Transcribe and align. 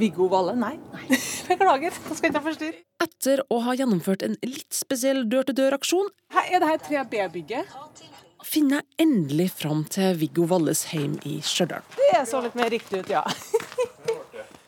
Viggo 0.00 0.28
Valle? 0.32 0.54
Nei. 0.58 0.74
Nei. 0.92 1.06
Beklager, 1.50 1.94
da 1.94 2.16
skal 2.16 2.28
jeg 2.28 2.34
ikke 2.34 2.44
forstyrre. 2.48 2.82
Etter 3.06 3.42
å 3.52 3.60
ha 3.66 3.74
gjennomført 3.78 4.24
en 4.26 4.36
litt 4.46 4.72
spesiell 4.74 5.24
dør-til-dør-aksjon, 5.30 6.12
Er 6.46 6.60
det 6.62 6.70
her 6.72 6.82
3B-bygget? 6.90 7.76
finner 8.46 8.78
jeg 8.78 9.06
endelig 9.08 9.48
fram 9.58 9.80
til 9.90 10.14
Viggo 10.20 10.44
Valles 10.46 10.84
heim 10.92 11.16
i 11.26 11.40
Stjørdal. 11.42 11.82
Det 11.98 12.20
så 12.30 12.38
litt 12.44 12.54
mer 12.54 12.70
riktig 12.70 13.02
ut, 13.02 13.10
ja. 13.10 13.24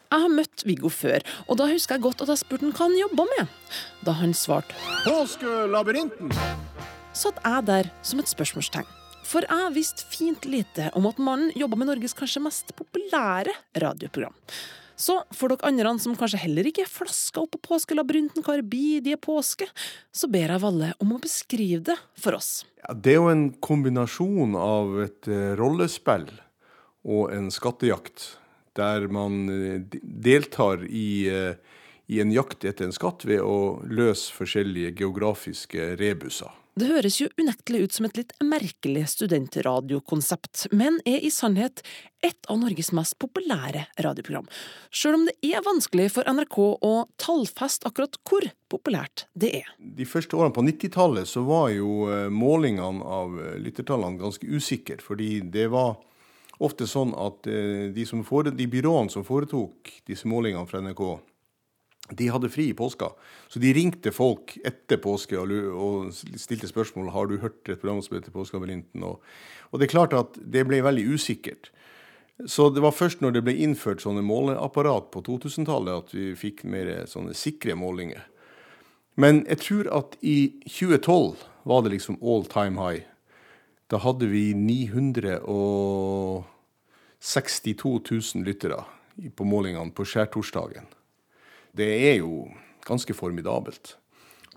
Jeg 0.08 0.22
har 0.24 0.32
møtt 0.32 0.62
Viggo 0.64 0.88
før, 0.88 1.20
og 1.52 1.58
da 1.60 1.66
husker 1.68 1.98
jeg 1.98 2.04
godt 2.06 2.22
at 2.24 2.30
jeg 2.32 2.40
spurte 2.40 2.64
han 2.64 2.72
hva 2.72 2.86
han 2.86 2.94
jobba 2.96 3.26
med. 3.28 3.50
Da 4.06 4.14
han 4.16 4.30
svarte 4.32 4.72
Påskelabyrinten! 5.04 6.32
satt 7.18 7.40
jeg 7.44 7.66
der 7.68 7.90
som 8.06 8.22
et 8.22 8.30
spørsmålstegn. 8.30 8.88
For 9.28 9.44
jeg 9.44 9.74
visste 9.74 10.06
fint 10.08 10.46
lite 10.48 10.88
om 10.96 11.04
at 11.10 11.20
mannen 11.20 11.52
jobba 11.58 11.76
med 11.76 11.90
Norges 11.90 12.16
kanskje 12.16 12.40
mest 12.40 12.72
populære 12.78 13.52
radioprogram. 13.84 14.32
Så 14.98 15.20
for 15.30 15.52
dere 15.52 15.68
andre 15.68 15.92
som 16.02 16.16
kanskje 16.18 16.40
heller 16.42 16.66
ikke 16.66 16.82
er 16.82 16.90
flaska 16.90 17.44
opp 17.44 17.54
på 17.54 17.60
påskelabyrinten 17.70 18.42
hver 18.46 18.64
bidige 18.66 19.18
påske, 19.22 19.68
så 20.10 20.26
ber 20.30 20.50
jeg 20.50 20.62
Valle 20.64 20.90
om 20.98 21.14
å 21.14 21.20
beskrive 21.22 21.84
det 21.92 21.96
for 22.18 22.38
oss. 22.38 22.66
Ja, 22.82 22.94
det 22.94 23.14
er 23.14 23.20
jo 23.20 23.30
en 23.30 23.46
kombinasjon 23.62 24.58
av 24.58 24.98
et 25.06 25.30
eh, 25.30 25.54
rollespill 25.58 26.26
og 27.08 27.30
en 27.34 27.46
skattejakt, 27.54 28.32
der 28.78 29.06
man 29.14 29.46
eh, 29.52 29.98
deltar 30.02 30.82
i, 30.84 31.28
eh, 31.30 31.54
i 32.10 32.18
en 32.24 32.34
jakt 32.34 32.66
etter 32.66 32.88
en 32.88 32.96
skatt 32.96 33.22
ved 33.28 33.44
å 33.44 33.78
løse 33.86 34.34
forskjellige 34.34 34.96
geografiske 34.98 35.92
rebuser. 36.02 36.50
Det 36.78 36.86
høres 36.86 37.16
jo 37.18 37.26
unektelig 37.40 37.80
ut 37.88 37.94
som 37.96 38.06
et 38.06 38.18
litt 38.20 38.32
merkelig 38.44 39.02
studentradiokonsept, 39.10 40.68
men 40.70 41.00
er 41.08 41.24
i 41.26 41.30
sannhet 41.34 41.80
et 42.22 42.46
av 42.46 42.60
Norges 42.60 42.92
mest 42.94 43.16
populære 43.18 43.86
radioprogram. 44.04 44.46
Sjøl 44.94 45.16
om 45.16 45.24
det 45.26 45.34
er 45.48 45.64
vanskelig 45.66 46.06
for 46.14 46.28
NRK 46.30 46.58
å 46.86 46.92
tallfeste 47.18 47.88
akkurat 47.88 48.20
hvor 48.28 48.46
populært 48.70 49.26
det 49.34 49.50
er. 49.62 49.72
De 49.78 50.06
første 50.06 50.38
årene 50.38 50.54
på 50.54 50.66
90-tallet 50.68 51.26
så 51.26 51.42
var 51.48 51.72
jo 51.74 52.04
eh, 52.12 52.28
målingene 52.30 53.02
av 53.02 53.34
eh, 53.42 53.56
lyttertallene 53.64 54.20
ganske 54.20 54.46
usikre, 54.46 55.00
fordi 55.02 55.40
det 55.50 55.66
var 55.74 55.96
ofte 56.62 56.86
sånn 56.90 57.16
at 57.18 57.48
eh, 57.50 57.88
de, 57.96 58.06
som 58.06 58.22
fore, 58.28 58.54
de 58.54 58.68
byråene 58.70 59.10
som 59.10 59.26
foretok 59.26 59.96
disse 60.06 60.30
målingene 60.30 60.68
fra 60.70 60.84
NRK, 60.84 61.04
de 62.16 62.28
hadde 62.32 62.50
fri 62.52 62.70
i 62.70 62.76
påska. 62.76 63.10
Så 63.48 63.60
de 63.60 63.72
ringte 63.76 64.12
folk 64.14 64.56
etter 64.66 65.00
påske 65.02 65.38
og, 65.38 66.12
stilte 66.12 66.70
spørsmål 66.70 67.10
har 67.14 67.28
du 67.28 67.38
hørt 67.42 67.68
et 67.68 67.80
program 67.80 68.00
som 68.04 68.16
heter 68.16 68.34
Påskelabyrinten. 68.34 69.04
Og, 69.04 69.20
og 69.70 69.80
det 69.80 69.88
er 69.88 69.94
klart 69.96 70.16
at 70.16 70.38
det 70.40 70.66
ble 70.68 70.80
veldig 70.84 71.04
usikkert. 71.14 71.70
Så 72.46 72.70
det 72.70 72.82
var 72.84 72.94
først 72.94 73.20
når 73.20 73.30
det 73.34 73.44
ble 73.48 73.54
innført 73.58 74.02
sånne 74.04 74.22
måleapparat 74.22 75.10
på 75.12 75.22
2000-tallet 75.26 76.04
at 76.04 76.14
vi 76.14 76.34
fikk 76.38 76.64
mer 76.70 77.06
sånne 77.10 77.34
sikre 77.36 77.74
målinger. 77.78 78.22
Men 79.18 79.42
jeg 79.48 79.58
tror 79.64 79.88
at 79.98 80.14
i 80.22 80.62
2012 80.62 81.34
var 81.66 81.82
det 81.82 81.90
liksom 81.96 82.22
all 82.22 82.46
time 82.46 82.78
high. 82.78 83.02
Da 83.90 83.98
hadde 84.04 84.26
vi 84.30 84.54
962 84.54 86.44
000 88.10 88.44
lyttere 88.46 88.84
på 89.34 89.44
målingene 89.44 89.90
på 89.90 90.04
skjærtorsdagen. 90.06 90.86
Det 91.78 91.88
er 92.10 92.18
jo 92.20 92.48
ganske 92.88 93.14
formidabelt. 93.14 93.94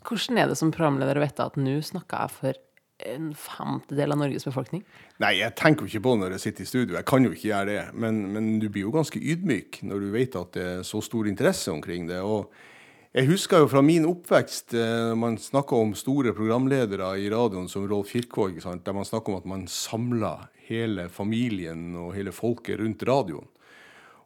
Hvordan 0.02 0.40
er 0.42 0.50
det 0.50 0.58
som 0.58 0.74
programleder 0.74 1.20
å 1.20 1.24
vite 1.24 1.46
at 1.46 1.58
nå 1.62 1.78
snakker 1.86 2.26
jeg 2.26 2.38
for 2.40 2.62
en 3.12 3.32
femtedel 3.38 4.14
av 4.14 4.20
Norges 4.22 4.46
befolkning? 4.48 4.84
Nei, 5.22 5.36
jeg 5.40 5.54
tenker 5.58 5.86
jo 5.86 5.92
ikke 5.92 6.04
på 6.06 6.16
det 6.16 6.24
når 6.24 6.36
jeg 6.36 6.44
sitter 6.46 6.66
i 6.66 6.70
studio. 6.70 6.98
Jeg 6.98 7.10
kan 7.10 7.26
jo 7.26 7.32
ikke 7.34 7.50
gjøre 7.50 7.70
det. 7.70 7.86
Men, 7.94 8.20
men 8.34 8.52
du 8.62 8.68
blir 8.70 8.88
jo 8.88 8.96
ganske 8.96 9.22
ydmyk 9.22 9.82
når 9.88 10.04
du 10.04 10.12
vet 10.14 10.38
at 10.38 10.54
det 10.58 10.68
er 10.68 10.84
så 10.88 11.02
stor 11.06 11.30
interesse 11.30 11.74
omkring 11.74 12.10
det. 12.10 12.22
Og 12.26 12.50
jeg 13.12 13.28
husker 13.28 13.60
jo 13.60 13.68
fra 13.68 13.84
min 13.86 14.06
oppvekst, 14.08 14.74
eh, 14.78 14.98
når 15.12 15.18
man 15.20 15.38
snakker 15.42 15.82
om 15.84 15.96
store 15.98 16.34
programledere 16.38 17.10
i 17.20 17.30
radioen 17.34 17.68
som 17.70 17.86
Rolf 17.90 18.14
Kirkvaag, 18.16 18.62
der 18.62 18.96
man 18.96 19.08
snakker 19.08 19.34
om 19.34 19.42
at 19.42 19.50
man 19.50 19.66
samler 19.68 20.48
hele 20.70 21.10
familien 21.12 21.92
og 22.00 22.14
hele 22.16 22.32
folket 22.32 22.80
rundt 22.80 23.04
radioen. 23.08 23.50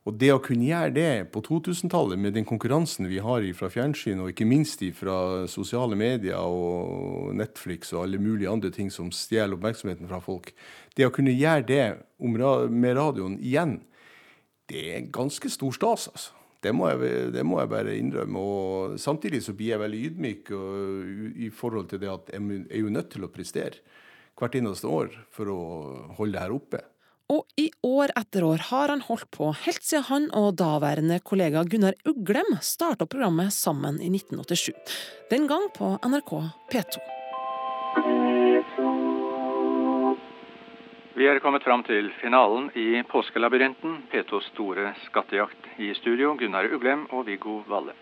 Og 0.06 0.14
det 0.22 0.30
å 0.36 0.42
kunne 0.44 0.68
gjøre 0.68 0.94
det 0.94 1.12
på 1.34 1.42
2000-tallet, 1.42 2.20
med 2.22 2.36
den 2.38 2.46
konkurransen 2.46 3.08
vi 3.10 3.18
har 3.26 3.46
fra 3.58 3.72
fjernsyn, 3.74 4.22
og 4.22 4.30
ikke 4.30 4.46
minst 4.46 4.84
fra 4.94 5.48
sosiale 5.50 5.98
medier 5.98 6.46
og 6.46 7.34
Netflix 7.34 7.90
og 7.96 8.04
alle 8.04 8.22
mulige 8.22 8.52
andre 8.52 8.70
ting 8.70 8.92
som 8.94 9.10
stjeler 9.10 9.58
oppmerksomheten 9.58 10.06
fra 10.12 10.22
folk, 10.22 10.54
det 10.94 11.08
å 11.08 11.14
kunne 11.14 11.34
gjøre 11.34 11.66
det 11.66 11.86
med 12.22 12.98
radioen 13.00 13.40
igjen, 13.42 13.80
det 14.70 14.86
er 14.94 15.12
ganske 15.14 15.50
stor 15.50 15.74
stas, 15.74 16.10
altså. 16.14 16.42
Det 16.66 16.72
må, 16.74 16.88
jeg, 16.90 17.28
det 17.30 17.44
må 17.46 17.60
jeg 17.60 17.70
bare 17.70 17.92
innrømme. 17.94 18.42
Og 18.42 18.96
samtidig 18.98 19.44
så 19.46 19.54
blir 19.54 19.76
jeg 19.76 19.82
veldig 19.84 20.00
ydmyk 20.08 20.48
i 21.46 21.52
forhold 21.54 21.92
til 21.92 22.02
det 22.02 22.10
at 22.10 22.32
jeg 22.34 22.64
er 22.64 22.82
jo 22.82 22.94
nødt 22.96 23.12
til 23.14 23.28
å 23.28 23.30
prestere 23.30 23.84
hvert 24.34 24.58
eneste 24.58 24.90
år 24.90 25.14
for 25.36 25.52
å 25.54 25.60
holde 26.18 26.34
det 26.34 26.42
her 26.42 26.56
oppe. 26.56 26.82
Og 27.34 27.42
i 27.58 27.72
år 27.82 28.12
etter 28.20 28.46
år 28.46 28.62
har 28.70 28.92
han 28.94 29.02
holdt 29.02 29.32
på 29.34 29.50
helt 29.64 29.82
siden 29.82 30.06
han 30.12 30.28
og 30.38 30.54
daværende 30.62 31.18
kollega 31.26 31.64
Gunnar 31.66 31.98
Uglem 32.06 32.54
starta 32.62 33.08
programmet 33.10 33.54
sammen 33.54 33.98
i 33.98 34.12
1987. 34.14 34.76
Den 35.32 35.48
gang 35.50 35.66
på 35.74 35.96
NRK 36.06 36.34
P2. 36.70 37.02
Vi 41.16 41.26
er 41.32 41.40
kommet 41.42 41.64
fram 41.64 41.82
til 41.88 42.12
finalen 42.22 42.70
i 42.78 43.02
Påskelabyrinten, 43.10 44.04
P2s 44.12 44.52
store 44.52 44.92
skattejakt. 45.08 45.72
I 45.82 45.96
studio 45.98 46.36
Gunnar 46.38 46.70
Uglem 46.76 47.08
og 47.10 47.26
Viggo 47.26 47.64
Valle. 47.72 47.96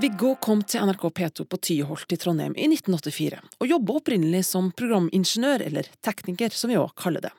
Viggo 0.00 0.34
kom 0.40 0.62
til 0.64 0.86
NRK 0.86 1.02
P2 1.12 1.44
på 1.44 1.58
Tyholt 1.60 2.12
i 2.14 2.16
Trondheim 2.16 2.54
i 2.56 2.64
1984, 2.64 3.40
og 3.60 3.68
jobba 3.68 3.96
opprinnelig 3.98 4.40
som 4.48 4.70
programingeniør, 4.72 5.66
eller 5.66 5.90
tekniker 6.00 6.54
som 6.56 6.72
vi 6.72 6.78
òg 6.80 6.94
kaller 6.96 7.26
det. 7.26 7.32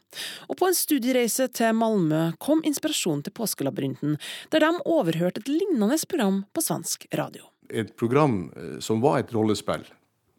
Og 0.46 0.60
på 0.60 0.70
en 0.70 0.78
studiereise 0.78 1.48
til 1.58 1.74
Malmö 1.74 2.28
kom 2.44 2.62
inspirasjonen 2.68 3.24
til 3.26 3.34
Påskelabyrinten, 3.34 4.20
der 4.54 4.62
de 4.62 4.70
overhørte 4.86 5.42
et 5.42 5.50
lignende 5.50 5.98
program 6.06 6.44
på 6.54 6.62
svensk 6.62 7.08
radio. 7.18 7.50
et 7.74 7.96
program 7.98 8.52
eh, 8.56 8.80
som 8.80 9.02
var 9.02 9.20
et 9.20 9.34
rollespill, 9.34 9.86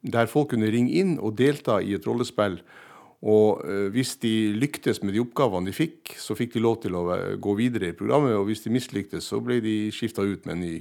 der 0.02 0.30
folk 0.30 0.52
kunne 0.52 0.70
ringe 0.70 0.92
inn 0.92 1.16
og 1.18 1.36
delta 1.36 1.80
i 1.82 1.94
et 1.96 2.06
rollespill. 2.06 2.60
Og 3.24 3.64
eh, 3.64 3.88
hvis 3.94 4.16
de 4.22 4.52
lyktes 4.54 5.02
med 5.02 5.16
de 5.16 5.22
oppgavene 5.24 5.70
de 5.70 5.74
fikk, 5.74 6.14
så 6.20 6.36
fikk 6.36 6.54
de 6.54 6.62
lov 6.62 6.82
til 6.84 6.94
å 6.94 7.08
eh, 7.16 7.34
gå 7.40 7.56
videre 7.58 7.90
i 7.90 7.96
programmet. 7.96 8.36
Og 8.36 8.46
hvis 8.50 8.62
de 8.66 8.74
mislyktes, 8.74 9.26
så 9.32 9.40
ble 9.42 9.58
de 9.64 9.74
skifta 9.94 10.22
ut 10.22 10.44
med 10.46 10.56
en 10.58 10.64
ny. 10.66 10.76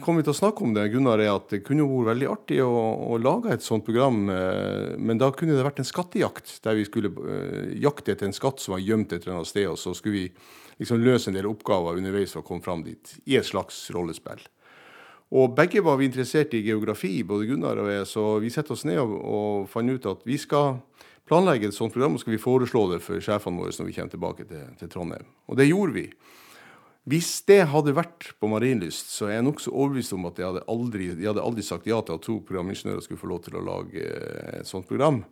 Kom 0.00 0.16
vi 0.16 0.24
til 0.24 0.32
å 0.32 0.36
snakke 0.36 0.64
om 0.64 0.72
det, 0.72 0.86
Gunnar, 0.94 1.20
er 1.20 1.34
at 1.34 1.50
det 1.52 1.60
kunne 1.66 1.84
vært 1.84 2.14
veldig 2.14 2.28
artig 2.32 2.62
å, 2.64 2.70
å 3.12 3.18
lage 3.20 3.52
et 3.52 3.64
sånt 3.64 3.84
program. 3.84 4.22
eh, 4.32 4.94
Men 4.96 5.20
da 5.20 5.28
kunne 5.36 5.58
det 5.58 5.66
vært 5.66 5.82
en 5.82 5.88
skattejakt, 5.88 6.54
der 6.64 6.78
vi 6.78 6.86
skulle 6.88 7.12
eh, 7.12 7.74
jakte 7.82 8.14
etter 8.14 8.30
en 8.30 8.36
skatt 8.36 8.62
som 8.62 8.76
var 8.76 8.82
gjemt 8.82 9.12
et 9.12 9.26
eller 9.26 9.40
annet 9.40 9.50
sted. 9.50 9.68
Og 9.68 9.76
så 9.80 9.92
skulle 9.98 10.16
vi 10.16 10.24
liksom 10.80 11.04
løse 11.04 11.28
en 11.28 11.36
del 11.36 11.50
oppgaver 11.50 12.00
underveis 12.00 12.32
for 12.32 12.40
å 12.40 12.48
komme 12.48 12.64
fram 12.64 12.86
dit, 12.86 13.14
i 13.28 13.36
et 13.36 13.46
slags 13.46 13.84
rollespill. 13.92 14.40
Og 15.32 15.52
begge 15.56 15.80
var 15.84 15.96
vi 16.00 16.08
interessert 16.08 16.52
i 16.56 16.64
geografi, 16.64 17.22
både 17.24 17.46
Gunnar 17.48 17.78
og 17.80 17.92
jeg, 17.92 18.08
så 18.08 18.24
vi 18.42 18.50
setter 18.52 18.74
oss 18.74 18.84
ned 18.88 19.00
og, 19.00 19.14
og 19.20 19.70
fant 19.72 19.92
ut 19.92 20.08
at 20.10 20.24
vi 20.28 20.36
skal 20.40 20.78
planlegge 21.28 21.70
et 21.70 21.76
sånt 21.76 21.94
program, 21.94 22.16
og 22.16 22.20
skal 22.20 22.34
vi 22.34 22.42
foreslå 22.42 22.82
det 22.90 22.98
for 23.04 23.22
sjefene 23.22 23.60
våre 23.60 23.72
når 23.72 23.88
vi 23.88 23.94
kommer 23.96 24.12
tilbake 24.12 24.48
til, 24.48 24.64
til 24.80 24.90
Trondheim. 24.92 25.28
Og 25.48 25.56
det 25.60 25.68
gjorde 25.70 25.96
vi. 25.96 26.06
Hvis 27.02 27.40
det 27.50 27.64
hadde 27.66 27.96
vært 27.96 28.28
på 28.38 28.46
Marienlyst, 28.46 29.08
så 29.10 29.26
er 29.26 29.40
jeg 29.40 29.46
nokså 29.48 29.72
overbevist 29.74 30.14
om 30.14 30.28
at 30.28 30.36
de 30.38 30.44
hadde, 30.46 30.60
aldri, 30.70 31.08
de 31.18 31.26
hadde 31.26 31.42
aldri 31.42 31.64
sagt 31.66 31.88
ja 31.90 31.98
til 31.98 32.14
at 32.14 32.22
to 32.22 32.36
programingeniører 32.46 33.02
skulle 33.02 33.18
få 33.18 33.30
lov 33.32 33.40
til 33.42 33.58
å 33.58 33.64
lage 33.66 34.04
eh, 34.06 34.60
et 34.60 34.70
sånt 34.70 34.86
program. 34.86 35.24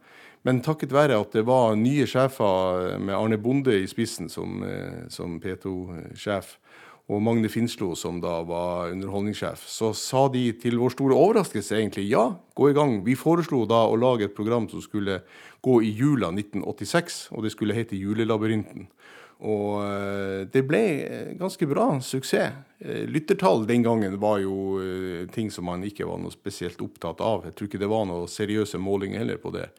Men 0.43 0.63
takket 0.67 0.91
være 0.91 1.21
at 1.21 1.37
det 1.37 1.45
var 1.47 1.77
nye 1.79 2.09
sjefer 2.11 2.97
med 2.99 3.15
Arne 3.15 3.39
Bonde 3.39 3.77
i 3.79 3.87
spissen 3.87 4.27
som, 4.33 4.65
eh, 4.67 5.05
som 5.15 5.39
P2-sjef, 5.39 6.57
og 7.11 7.23
Magne 7.27 7.51
Finslo 7.51 7.93
som 7.99 8.21
da 8.23 8.37
var 8.47 8.93
underholdningssjef, 8.93 9.65
så 9.67 9.91
sa 9.99 10.29
de 10.31 10.45
til 10.63 10.79
vår 10.79 10.95
store 10.95 11.17
overraskelse 11.19 11.75
egentlig 11.79 12.07
ja, 12.11 12.29
gå 12.55 12.71
i 12.71 12.77
gang. 12.77 13.01
Vi 13.07 13.19
foreslo 13.19 13.65
da 13.71 13.83
å 13.87 13.99
lage 13.99 14.29
et 14.29 14.37
program 14.37 14.69
som 14.71 14.83
skulle 14.83 15.21
gå 15.63 15.81
i 15.87 15.91
jula 15.91 16.31
1986, 16.31 17.29
og 17.35 17.47
det 17.47 17.55
skulle 17.55 17.75
hete 17.79 17.99
Julelabyrinten. 17.99 18.87
Og 19.41 19.81
eh, 19.87 20.43
det 20.53 20.63
ble 20.69 20.81
eh, 21.01 21.31
ganske 21.41 21.67
bra 21.69 21.95
suksess. 22.05 22.53
Eh, 22.79 23.07
Lyttertall 23.09 23.65
den 23.69 23.85
gangen 23.87 24.19
var 24.21 24.41
jo 24.43 24.81
ting 25.33 25.51
som 25.53 25.69
man 25.69 25.85
ikke 25.87 26.09
var 26.09 26.21
noe 26.21 26.33
spesielt 26.35 26.81
opptatt 26.85 27.23
av. 27.25 27.47
Jeg 27.49 27.57
tror 27.57 27.71
ikke 27.71 27.81
det 27.81 27.91
var 27.91 28.07
noe 28.09 28.29
seriøse 28.29 28.81
målinger 28.81 29.25
heller 29.25 29.41
på 29.41 29.53
det. 29.57 29.71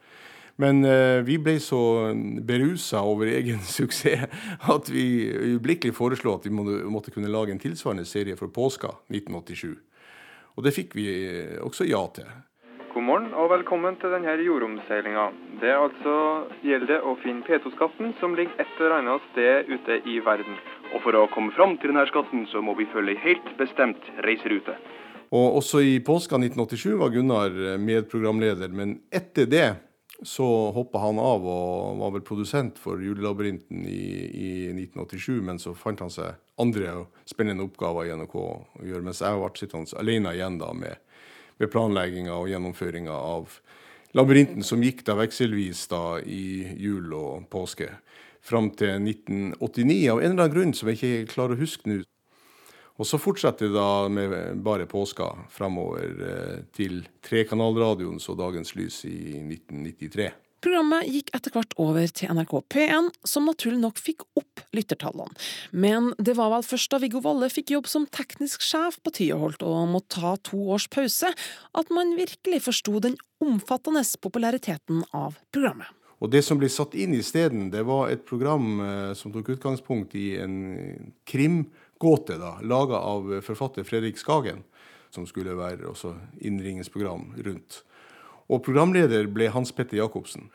Men 0.60 0.84
vi 1.24 1.38
ble 1.40 1.54
så 1.64 2.12
berusa 2.44 3.00
over 3.08 3.30
egen 3.38 3.62
suksess 3.64 4.26
at 4.68 4.90
vi 4.92 5.24
øyeblikkelig 5.30 5.94
foreslo 5.96 6.36
at 6.36 6.44
vi 6.46 6.52
måtte, 6.52 7.14
kunne 7.14 7.32
lage 7.32 7.54
en 7.54 7.62
tilsvarende 7.62 8.04
serie 8.06 8.36
for 8.36 8.52
påska 8.52 8.92
1987. 9.08 9.72
Og 10.52 10.66
det 10.66 10.74
fikk 10.76 10.92
vi 10.98 11.06
også 11.64 11.88
ja 11.88 12.02
til. 12.14 12.28
God 12.92 13.06
morgen 13.08 13.30
og 13.32 13.46
velkommen 13.48 13.94
til 13.96 14.12
denne 14.12 14.34
jordomseilinga. 14.44 15.22
Det 15.62 15.70
er 15.72 15.78
altså 15.80 16.14
gjelder 16.60 16.90
det 16.90 16.98
å 17.08 17.14
finne 17.22 17.40
P2-skatten 17.46 18.10
som 18.18 18.34
ligger 18.36 18.52
et 18.60 18.74
eller 18.76 18.98
annet 18.98 19.22
sted 19.30 19.70
ute 19.70 19.96
i 20.12 20.18
verden. 20.20 20.58
Og 20.92 21.00
for 21.00 21.16
å 21.16 21.22
komme 21.32 21.54
fram 21.56 21.78
til 21.80 21.88
denne 21.88 22.04
skatten, 22.10 22.42
så 22.52 22.60
må 22.60 22.74
vi 22.76 22.84
følge 22.92 23.14
ei 23.14 23.22
helt 23.22 23.48
bestemt 23.56 24.10
reiserute. 24.26 24.74
Og 25.32 25.56
også 25.62 25.80
i 25.80 25.94
påska 26.04 26.36
1987 26.36 26.98
var 27.00 27.14
Gunnar 27.14 27.56
medprogramleder, 27.80 28.76
men 28.76 28.98
etter 29.08 29.48
det 29.48 29.70
så 30.22 30.50
hoppa 30.76 31.00
han 31.06 31.16
av 31.18 31.46
og 31.48 31.96
var 32.02 32.12
vel 32.18 32.26
produsent 32.28 32.76
for 32.78 33.00
Julelabyrinten 33.00 33.86
i, 33.88 34.02
i 34.28 34.50
1987, 34.68 35.40
men 35.48 35.62
så 35.64 35.72
fant 35.72 36.04
han 36.04 36.12
seg 36.12 36.36
andre 36.60 37.06
spennende 37.24 37.64
oppgaver 37.64 38.10
i 38.10 38.12
NRK 38.20 38.36
å 38.36 38.52
gjøre, 38.84 39.06
mens 39.08 39.24
jeg 39.24 39.40
ble 39.40 39.50
sittende 39.58 39.98
alene 40.04 40.36
igjen 40.36 40.60
da 40.60 40.70
med, 40.76 41.00
med 41.62 41.72
planlegginga 41.72 42.34
og 42.34 42.50
gjennomføringa 42.50 43.14
av 43.14 43.58
Labyrinten, 44.12 44.64
som 44.66 44.82
gikk 44.84 45.06
da 45.06 45.16
vekselvis 45.16 45.86
da 45.88 46.20
i 46.20 46.68
jul 46.76 47.14
og 47.16 47.46
påske 47.52 47.88
fram 48.44 48.68
til 48.76 48.98
1989, 48.98 50.10
av 50.12 50.20
en 50.20 50.34
eller 50.34 50.44
annen 50.44 50.56
grunn 50.56 50.74
som 50.76 50.90
jeg 50.90 50.98
ikke 50.98 51.32
klarer 51.32 51.56
å 51.56 51.62
huske 51.62 51.88
nå. 51.88 52.02
Og 53.00 53.08
så 53.08 53.18
fortsetter 53.18 53.70
det 53.70 53.78
da 53.78 54.08
med 54.12 54.60
bare 54.62 54.84
påska 54.90 55.30
fremover 55.50 56.10
eh, 56.28 56.58
til 56.76 57.00
trekanalradioen 57.24 58.20
så 58.20 58.36
dagens 58.36 58.74
lys 58.76 59.00
i 59.08 59.38
1993. 59.40 60.28
Programmet 60.62 61.08
gikk 61.10 61.32
etter 61.34 61.50
hvert 61.56 61.72
over 61.82 62.06
til 62.14 62.30
NRK 62.30 62.52
P1, 62.70 63.08
som 63.26 63.48
naturlig 63.48 63.80
nok 63.82 63.98
fikk 63.98 64.22
opp 64.38 64.62
lyttertallene. 64.76 65.34
Men 65.74 66.12
det 66.22 66.36
var 66.38 66.52
vel 66.52 66.62
først 66.66 66.92
da 66.92 67.00
Viggo 67.02 67.22
Valle 67.24 67.48
fikk 67.50 67.72
jobb 67.74 67.88
som 67.90 68.06
teknisk 68.06 68.62
sjef 68.62 69.00
på 69.02 69.10
Tyholt 69.16 69.64
og 69.66 69.90
måtte 69.90 70.20
ta 70.20 70.36
to 70.46 70.60
års 70.76 70.86
pause, 70.92 71.32
at 71.34 71.90
man 71.90 72.14
virkelig 72.14 72.62
forsto 72.68 73.02
den 73.02 73.18
omfattende 73.42 74.04
populariteten 74.22 75.02
av 75.10 75.40
programmet. 75.50 75.90
Og 76.22 76.30
det 76.30 76.44
som 76.46 76.60
ble 76.60 76.70
satt 76.70 76.94
inn 76.94 77.16
isteden, 77.18 77.72
det 77.74 77.82
var 77.88 78.12
et 78.12 78.22
program 78.22 78.68
eh, 78.78 79.12
som 79.18 79.34
tok 79.34 79.56
utgangspunkt 79.56 80.14
i 80.14 80.36
en 80.38 80.60
krimgåte, 81.26 82.38
laga 82.62 83.02
av 83.02 83.40
forfatter 83.42 83.82
Fredrik 83.88 84.20
Skagen, 84.22 84.62
som 85.10 85.26
skulle 85.26 85.58
være 85.58 85.90
også 85.90 86.14
innringningsprogram 86.38 87.32
rundt. 87.42 87.82
Og 88.50 88.62
programleder 88.64 89.28
ble 89.30 89.50
Hans 89.54 89.74
Petter 89.76 90.00
Jacobsen. 90.00 90.48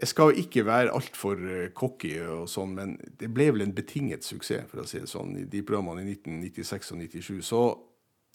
Jeg 0.00 0.08
skal 0.08 0.38
ikke 0.40 0.64
være 0.64 0.94
altfor 0.96 1.42
cocky, 1.76 2.14
og 2.24 2.48
sånn, 2.48 2.72
men 2.78 2.96
det 3.20 3.28
ble 3.36 3.50
vel 3.52 3.66
en 3.66 3.76
betinget 3.76 4.24
suksess, 4.24 4.64
for 4.70 4.80
å 4.80 4.88
si 4.88 5.02
det 5.02 5.10
sånn, 5.10 5.34
i 5.36 5.44
de 5.44 5.60
programmene 5.66 6.06
i 6.06 6.14
1996 6.16 6.94
og 6.94 7.02
1997. 7.04 7.42
Så 7.44 7.64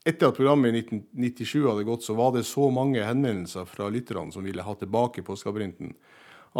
etter 0.05 0.29
at 0.29 0.37
programmet 0.37 0.69
i 0.69 0.83
1997 0.83 1.63
hadde 1.65 1.87
gått, 1.87 2.05
så 2.05 2.13
var 2.13 2.35
det 2.35 2.43
så 2.45 2.67
mange 2.73 3.01
henvendelser 3.01 3.65
fra 3.65 3.87
lytterne 3.89 4.29
som 4.33 4.45
ville 4.45 4.61
ha 4.61 4.75
tilbake 4.77 5.25
Påskeabrinten, 5.25 5.95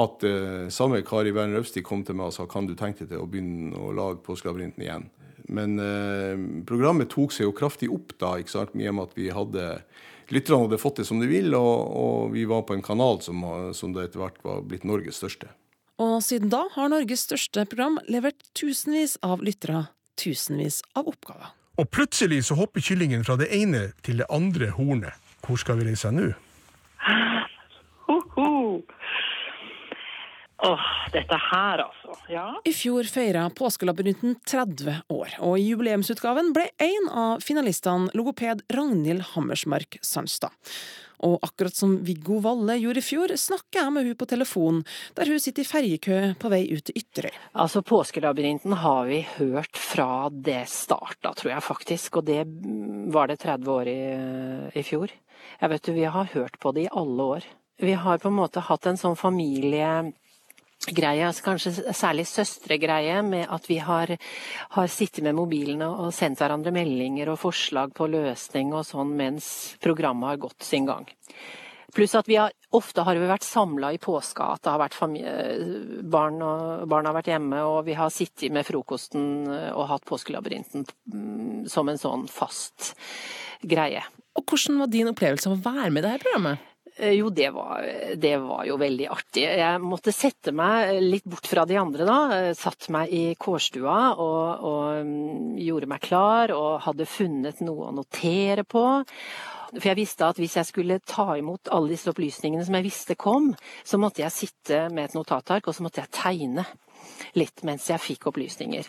at 0.01 0.25
uh, 0.25 0.65
samme 0.73 1.03
Kari 1.07 1.31
Werner 1.35 1.61
Øvstig 1.61 1.85
kom 1.85 2.01
til 2.03 2.17
meg 2.17 2.31
og 2.31 2.35
sa 2.35 2.47
kan 2.49 2.65
du 2.67 2.73
tenke 2.75 3.05
deg 3.05 3.13
til 3.13 3.21
å 3.21 3.29
begynne 3.29 3.77
å 3.77 3.93
lage 3.95 4.23
Påskeabrinten 4.25 4.81
igjen. 4.83 5.05
Men 5.53 5.77
uh, 5.77 6.33
programmet 6.65 7.13
tok 7.13 7.35
seg 7.35 7.45
jo 7.45 7.53
kraftig 7.55 7.91
opp 7.93 8.17
da, 8.17 8.33
ikke 8.41 8.55
sant, 8.55 8.73
i 8.73 8.89
og 8.89 8.97
med 8.97 9.11
at 9.11 9.15
vi 9.19 9.29
hadde 9.29 9.69
lytterne 10.33 10.65
hadde 10.65 10.79
fått 10.81 11.01
det 11.01 11.07
som 11.09 11.19
de 11.21 11.29
ville, 11.29 11.57
og, 11.57 11.91
og, 11.95 12.31
vi 12.33 12.45
var 12.49 12.65
på 12.67 12.77
en 12.77 12.85
kanal 12.85 13.21
som, 13.25 13.43
som 13.75 13.93
det 13.95 14.07
etter 14.09 14.23
hvert 14.23 14.41
var 14.45 14.63
blitt 14.65 14.87
Norges 14.87 15.21
største. 15.21 15.51
Og 16.01 16.17
siden 16.23 16.51
da 16.51 16.65
har 16.73 16.89
Norges 16.91 17.23
største 17.27 17.63
program 17.69 17.99
levert 18.11 18.41
tusenvis 18.57 19.15
av 19.23 19.43
lyttere, 19.45 19.85
tusenvis 20.19 20.81
av 20.95 21.07
oppgaver. 21.11 21.53
Og 21.79 21.89
plutselig 21.91 22.45
så 22.47 22.55
hopper 22.55 22.83
kyllingen 22.83 23.23
fra 23.27 23.35
det 23.39 23.49
ene 23.55 23.89
til 24.03 24.21
det 24.21 24.27
andre 24.31 24.71
hornet. 24.75 25.15
Hvor 25.45 25.59
skal 25.59 25.79
vi 25.79 25.89
reise 25.89 26.11
nå? 26.11 26.31
Åh, 30.57 30.71
oh, 30.71 30.83
dette 31.11 31.37
her, 31.51 31.81
altså. 31.83 32.13
Ja. 32.31 32.45
I 32.63 32.71
fjor 32.73 33.07
feira 33.11 33.49
Påskelabyrinten 33.51 34.37
30 34.47 35.01
år, 35.11 35.33
og 35.43 35.57
i 35.59 35.65
jubileumsutgaven 35.67 36.53
ble 36.55 36.69
en 36.79 37.09
av 37.11 37.43
finalistene 37.43 38.07
logoped 38.15 38.63
Ragnhild 38.71 39.25
Hammersmark 39.33 39.99
Sandstad. 39.99 40.55
Og 41.27 41.43
akkurat 41.43 41.75
som 41.75 41.97
Viggo 42.07 42.39
Valle 42.43 42.77
gjorde 42.79 43.01
i 43.01 43.05
fjor, 43.05 43.33
snakker 43.39 43.81
jeg 43.81 43.93
med 43.95 44.07
hun 44.07 44.17
på 44.19 44.29
telefon, 44.31 44.81
der 45.15 45.31
hun 45.31 45.43
sitter 45.43 45.63
i 45.63 45.67
ferjekø 45.67 46.19
på 46.39 46.51
vei 46.51 46.63
ut 46.71 46.87
til 46.87 47.03
Ytterøy. 47.03 47.35
Altså, 47.51 47.83
Påskelabyrinten 47.83 48.75
har 48.79 49.11
vi 49.11 49.21
hørt 49.35 49.79
fra 49.79 50.27
det 50.31 50.65
starta, 50.71 51.33
tror 51.35 51.55
jeg 51.55 51.67
faktisk, 51.67 52.21
og 52.21 52.27
det 52.31 52.43
var 53.15 53.31
det 53.31 53.41
30 53.43 53.71
år 53.75 53.91
i, 53.91 53.99
i 54.71 54.87
fjor. 54.87 55.11
Jeg 55.59 55.71
vet 55.71 55.87
du, 55.87 55.95
vi 55.95 56.07
har 56.17 56.35
hørt 56.35 56.59
på 56.63 56.71
det 56.75 56.87
i 56.87 56.91
alle 56.95 57.31
år. 57.37 57.47
Vi 57.83 57.95
har 57.99 58.21
på 58.23 58.31
en 58.31 58.39
måte 58.39 58.63
hatt 58.63 58.87
en 58.87 58.99
sånn 58.99 59.17
familie 59.19 60.13
greie, 60.93 61.25
altså 61.27 61.45
kanskje 61.49 61.93
særlig 61.95 62.27
søstregreie, 62.29 63.21
med 63.25 63.47
at 63.49 63.67
vi 63.69 63.79
har, 63.83 64.15
har, 64.75 64.87
sittet 64.91 65.23
med 65.25 65.37
mobilene 65.37 65.87
og 65.89 66.13
sendt 66.15 66.41
hverandre 66.41 66.73
meldinger 66.75 67.31
og 67.33 67.41
forslag 67.41 67.93
på 67.95 68.09
løsning 68.11 68.73
og 68.75 68.85
sånn 68.87 69.13
mens 69.17 69.47
programmet 69.83 70.33
har 70.33 70.41
gått 70.47 70.65
sin 70.65 70.89
gang. 70.89 71.07
Pluss 71.95 72.15
at 72.17 72.27
vi 72.27 72.35
har, 72.35 72.51
ofte 72.75 73.05
har 73.07 73.15
vi 73.15 73.27
vært 73.29 73.45
samla 73.47 73.93
i 73.95 73.99
påska, 74.03 74.49
at 74.57 74.65
det 74.65 74.73
har 74.73 74.81
vært 74.81 74.97
barn, 76.11 76.41
og, 76.43 76.83
barn 76.91 77.07
har 77.07 77.15
vært 77.15 77.31
hjemme, 77.31 77.61
og 77.63 77.85
vi 77.87 77.95
har 77.95 78.11
sittet 78.11 78.51
med 78.51 78.67
frokosten 78.67 79.47
og 79.71 79.87
hatt 79.93 80.03
Påskelabyrinten 80.09 80.83
mm, 80.83 81.65
som 81.71 81.87
en 81.87 82.01
sånn 82.01 82.27
fast 82.27 82.93
greie. 83.63 84.03
Og 84.35 84.43
hvordan 84.43 84.81
var 84.83 84.91
din 84.91 85.11
opplevelse 85.13 85.47
av 85.47 85.55
å 85.55 85.63
være 85.63 85.93
med 85.93 86.03
i 86.03 86.09
dette 86.09 86.25
programmet? 86.25 86.74
Eh, 86.97 87.11
jo, 87.11 87.29
det 87.29 87.49
var, 87.51 87.83
det 88.15 88.37
var, 88.37 88.63
jo 88.67 88.77
veldig 88.79 89.07
artig. 89.11 89.43
Jeg 89.43 89.81
måtte 89.83 90.13
sette 90.15 90.53
meg 90.55 90.95
litt 91.03 91.25
bort 91.27 91.47
fra 91.49 91.65
de 91.67 91.75
andre 91.79 92.07
da. 92.07 92.19
Satt 92.55 92.87
meg 92.93 93.11
i 93.11 93.23
kårstua 93.39 93.97
og, 94.13 94.63
og 94.69 95.01
mm, 95.03 95.57
gjorde 95.65 95.91
meg 95.91 96.05
klar 96.05 96.55
og 96.55 96.85
hadde 96.87 97.09
funnet 97.09 97.59
noe 97.65 97.89
å 97.89 97.95
notere 97.95 98.63
på. 98.63 98.85
For 99.75 99.89
jeg 99.89 99.99
visste 99.99 100.29
at 100.29 100.39
hvis 100.39 100.55
jeg 100.55 100.69
skulle 100.69 101.01
ta 101.03 101.33
imot 101.35 101.67
alle 101.73 101.91
disse 101.91 102.07
opplysningene 102.13 102.63
som 102.63 102.77
jeg 102.77 102.87
visste 102.87 103.17
kom, 103.19 103.51
så 103.83 103.99
måtte 103.99 104.23
jeg 104.23 104.31
sitte 104.31 104.85
med 104.93 105.09
et 105.09 105.17
notatark 105.17 105.67
og 105.67 105.75
så 105.75 105.83
måtte 105.83 106.03
jeg 106.03 106.13
tegne 106.15 106.63
litt 107.35 107.65
mens 107.67 107.89
jeg 107.91 107.99
fikk 107.99 108.29
opplysninger. 108.31 108.87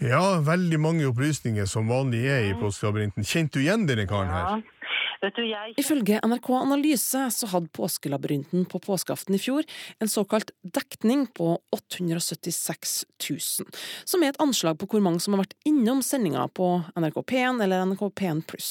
Ja, 0.00 0.40
veldig 0.40 0.78
mange 0.80 1.04
opplysninger 1.10 1.66
som 1.68 1.90
vanlig 1.92 2.22
er 2.32 2.46
i 2.48 2.54
postlabyrinten. 2.56 3.26
Kjente 3.28 3.58
du 3.58 3.66
igjen 3.66 3.84
denne 3.84 4.06
karen 4.08 4.32
her? 4.32 4.46
Ja. 4.48 4.79
Du, 5.20 5.42
jeg... 5.44 5.74
Ifølge 5.76 6.16
NRK 6.24 6.48
Analyse 6.56 7.26
så 7.34 7.48
hadde 7.52 7.68
Påskelabyrinten 7.76 8.62
på 8.70 8.78
påskeaften 8.80 9.36
i 9.36 9.40
fjor 9.40 9.66
en 10.00 10.08
såkalt 10.08 10.54
dekning 10.64 11.26
på 11.36 11.58
876 11.76 12.94
000, 13.28 13.66
som 14.08 14.24
er 14.24 14.32
et 14.32 14.40
anslag 14.40 14.78
på 14.80 14.88
hvor 14.88 15.04
mange 15.04 15.20
som 15.20 15.36
har 15.36 15.42
vært 15.42 15.58
innom 15.68 16.00
sendinga 16.04 16.46
på 16.56 16.70
NRK 16.96 17.20
P1 17.34 17.60
eller 17.66 17.84
NRK 17.90 18.06
P1 18.16 18.40
pluss. 18.48 18.70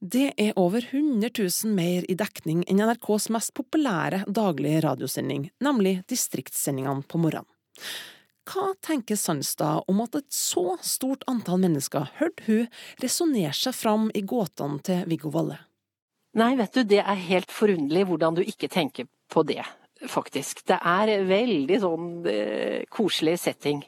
Det 0.00 0.30
er 0.40 0.56
over 0.56 0.88
100 0.88 1.28
000 1.36 1.76
mer 1.76 2.08
i 2.08 2.16
dekning 2.16 2.64
enn 2.64 2.80
NRKs 2.80 3.28
mest 3.36 3.52
populære 3.58 4.24
daglige 4.24 4.80
radiosending, 4.86 5.50
nemlig 5.60 5.98
distriktssendingene 6.08 7.04
på 7.04 7.20
morgenen. 7.20 7.50
Hva 8.48 8.74
tenker 8.84 9.16
Sandstad 9.16 9.84
om 9.88 10.00
at 10.04 10.16
et 10.16 10.32
så 10.32 10.78
stort 10.84 11.24
antall 11.28 11.62
mennesker 11.62 12.10
hørte 12.18 12.48
hun 12.48 12.66
resonnere 13.04 13.52
seg 13.56 13.76
fram 13.76 14.10
i 14.16 14.24
gåtene 14.24 14.80
til 14.84 15.04
Viggo 15.12 15.32
Valle? 15.32 15.60
Nei, 16.34 16.54
vet 16.58 16.74
du, 16.74 16.82
det 16.90 17.00
er 17.02 17.26
helt 17.28 17.52
forunderlig 17.54 18.06
hvordan 18.08 18.38
du 18.38 18.42
ikke 18.42 18.70
tenker 18.72 19.06
på 19.30 19.44
det, 19.46 19.62
faktisk. 20.10 20.64
Det 20.66 20.80
er 20.80 21.12
veldig 21.28 21.78
sånn 21.82 22.08
eh, 22.30 22.80
koselig 22.90 23.36
setting. 23.44 23.84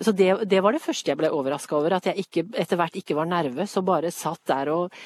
Så 0.00 0.14
det, 0.16 0.32
det, 0.50 0.62
var 0.64 0.74
det 0.74 0.82
første 0.82 1.12
jeg 1.12 1.20
ble 1.20 1.30
overraska 1.34 1.76
over, 1.78 1.98
at 1.98 2.10
jeg 2.10 2.24
ikke, 2.24 2.46
etter 2.58 2.80
hvert 2.80 2.98
ikke 2.98 3.16
var 3.18 3.30
nervøs 3.30 3.76
og 3.78 3.86
bare 3.90 4.10
satt 4.14 4.42
der 4.50 4.72
og 4.74 4.98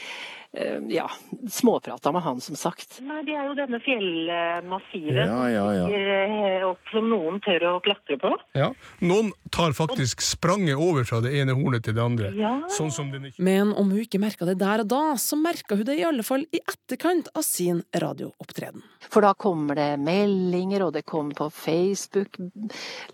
ja, 0.88 1.10
småprata 1.50 2.12
med 2.12 2.22
han, 2.22 2.40
som 2.40 2.56
sagt. 2.56 3.00
Nei, 3.02 3.22
Det 3.26 3.34
er 3.34 3.48
jo 3.48 3.54
denne 3.58 3.80
fjellmassivet 3.82 5.24
ja, 5.26 5.40
ja, 5.50 5.64
ja. 5.74 5.86
Eh, 5.88 6.66
som 6.92 7.08
noen 7.10 7.40
tør 7.44 7.66
å 7.72 7.74
klatre 7.84 8.18
på. 8.20 8.30
Ja, 8.54 8.70
Noen 9.04 9.32
tar 9.54 9.74
faktisk 9.76 10.22
spranget 10.24 10.78
over 10.78 11.06
fra 11.08 11.20
det 11.24 11.34
ene 11.40 11.56
hornet 11.58 11.84
til 11.86 11.96
det 11.96 12.04
andre. 12.04 12.30
Ja. 12.38 12.54
Sånn 12.72 12.92
som 12.94 13.10
den 13.12 13.28
ikke... 13.30 13.42
Men 13.44 13.72
om 13.74 13.90
hun 13.90 14.04
ikke 14.04 14.22
merka 14.22 14.46
det 14.48 14.56
der 14.62 14.84
og 14.84 14.90
da, 14.90 15.02
så 15.20 15.38
merka 15.40 15.78
hun 15.78 15.86
det 15.88 15.98
i 15.98 16.06
alle 16.06 16.24
fall 16.26 16.46
i 16.54 16.62
etterkant 16.62 17.30
av 17.34 17.46
sin 17.46 17.82
radioopptreden. 17.94 18.84
For 19.10 19.24
da 19.24 19.34
kommer 19.36 19.76
det 19.78 19.90
meldinger, 20.02 20.86
og 20.86 20.94
det 20.96 21.04
kommer 21.08 21.36
på 21.36 21.50
Facebook 21.54 22.38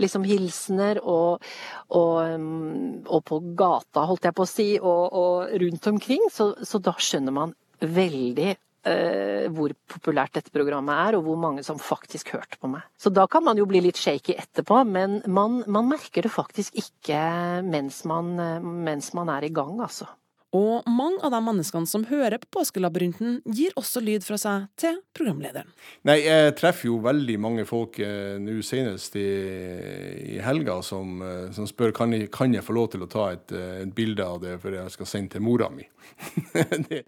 liksom 0.01 0.25
hilsener, 0.29 1.01
og, 1.03 1.43
og, 1.97 2.19
mm, 2.41 3.09
og 3.09 3.25
på 3.27 3.41
gata, 3.59 4.07
holdt 4.09 4.29
jeg 4.29 4.37
på 4.37 4.47
å 4.47 4.51
si, 4.51 4.69
og, 4.79 5.03
og 5.17 5.57
rundt 5.65 5.91
omkring. 5.91 6.29
Så, 6.33 6.53
så 6.67 6.81
da 6.83 6.95
skjønner 7.01 7.30
skjønner 7.31 7.39
man 7.39 7.55
veldig 7.81 8.57
Uh, 8.81 9.45
hvor 9.53 9.75
populært 9.93 10.39
dette 10.39 10.49
programmet 10.49 10.97
er, 10.97 11.19
og 11.19 11.27
hvor 11.27 11.37
mange 11.37 11.61
som 11.61 11.77
faktisk 11.77 12.31
hørte 12.33 12.57
på 12.57 12.71
meg. 12.73 12.81
Så 12.97 13.11
da 13.13 13.27
kan 13.29 13.45
man 13.45 13.59
jo 13.61 13.67
bli 13.69 13.83
litt 13.85 14.01
shaky 14.01 14.33
etterpå, 14.41 14.79
men 14.89 15.19
man, 15.29 15.59
man 15.69 15.85
merker 15.91 16.25
det 16.25 16.33
faktisk 16.33 16.79
ikke 16.81 17.21
mens 17.61 17.99
man, 18.09 18.33
mens 18.81 19.11
man, 19.13 19.29
er 19.37 19.45
i 19.45 19.53
gang, 19.53 19.83
altså. 19.85 20.09
Og 20.57 20.87
mange 20.91 21.21
av 21.23 21.31
de 21.31 21.39
menneskene 21.47 21.87
som 21.87 22.05
hører 22.09 22.41
på 22.43 22.49
Påskelabyrinten, 22.59 23.39
gir 23.47 23.75
også 23.79 24.03
lyd 24.03 24.25
fra 24.27 24.39
seg 24.41 24.67
til 24.81 24.99
programlederen. 25.15 25.71
Nei, 26.09 26.19
jeg 26.25 26.57
treffer 26.59 26.89
jo 26.89 26.99
veldig 27.05 27.37
mange 27.43 27.67
folk 27.69 28.01
eh, 28.03 28.35
nå 28.43 28.57
senest 28.67 29.15
i, 29.21 29.29
i 30.35 30.41
helga 30.43 30.81
som, 30.87 31.21
eh, 31.23 31.45
som 31.55 31.69
spør 31.71 31.95
kan 31.95 32.17
jeg, 32.17 32.33
kan 32.35 32.55
jeg 32.55 32.67
få 32.67 32.75
lov 32.75 32.91
til 32.95 33.07
å 33.07 33.11
ta 33.11 33.29
et, 33.37 33.55
eh, 33.55 33.85
et 33.85 33.95
bilde 33.95 34.27
av 34.27 34.43
det 34.43 34.57
for 34.63 34.75
jeg 34.75 34.97
skal 34.97 35.13
sende 35.13 35.37
til 35.37 35.47
mora 35.47 35.71
mi. 35.71 35.87
det, 36.91 37.05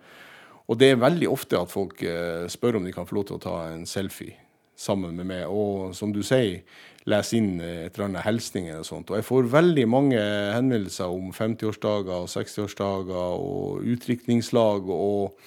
og 0.70 0.78
det 0.78 0.92
er 0.92 1.02
veldig 1.02 1.32
ofte 1.32 1.58
at 1.58 1.74
folk 1.74 2.06
eh, 2.06 2.46
spør 2.52 2.78
om 2.78 2.86
de 2.86 2.94
kan 2.94 3.10
få 3.10 3.18
lov 3.18 3.30
til 3.30 3.40
å 3.40 3.42
ta 3.42 3.58
en 3.72 3.86
selfie 3.90 4.38
sammen 4.82 5.16
med 5.18 5.28
meg. 5.30 5.46
Og 5.46 5.94
som 5.96 6.12
du 6.14 6.22
sier, 6.26 6.62
lese 7.10 7.38
inn 7.38 7.56
eh, 7.62 7.86
et 7.86 7.96
eller 7.96 8.10
annet 8.10 8.26
hilsninger 8.26 8.78
og 8.78 8.86
sånt. 8.86 9.10
Og 9.10 9.18
jeg 9.18 9.26
får 9.26 9.50
veldig 9.52 9.86
mange 9.90 10.20
henvendelser 10.54 11.10
om 11.10 11.32
50-årsdager 11.34 12.14
og 12.14 12.30
60-årsdager 12.30 13.42
og 13.42 13.86
utdrikningslag 13.94 14.90
og, 14.94 15.38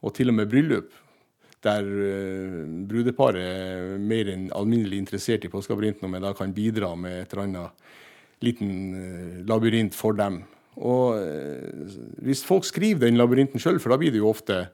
og, 0.00 0.14
til 0.16 0.32
og 0.32 0.38
med 0.40 0.50
bryllup. 0.50 0.94
Der 1.64 1.86
uh, 1.86 2.64
brudeparet 2.84 3.40
er 3.40 4.00
mer 4.02 4.28
enn 4.28 4.50
alminnelig 4.52 4.98
interessert 5.00 5.46
i 5.46 5.52
påskeabyrinten, 5.52 6.04
om 6.04 6.16
jeg 6.18 6.24
da 6.26 6.32
kan 6.36 6.52
bidra 6.52 6.90
med 6.92 7.22
et 7.22 7.32
eller 7.32 7.46
annet 7.46 7.86
liten 8.44 8.74
uh, 8.92 9.38
labyrint 9.48 9.96
for 9.96 10.18
dem. 10.18 10.42
Og 10.76 11.22
uh, 11.22 11.94
hvis 12.26 12.44
folk 12.44 12.68
skriver 12.68 13.06
den 13.06 13.16
labyrinten 13.16 13.62
sjøl, 13.62 13.80
for 13.80 13.94
da 13.94 14.00
blir 14.02 14.12
det 14.12 14.20
jo 14.20 14.28
ofte 14.28 14.66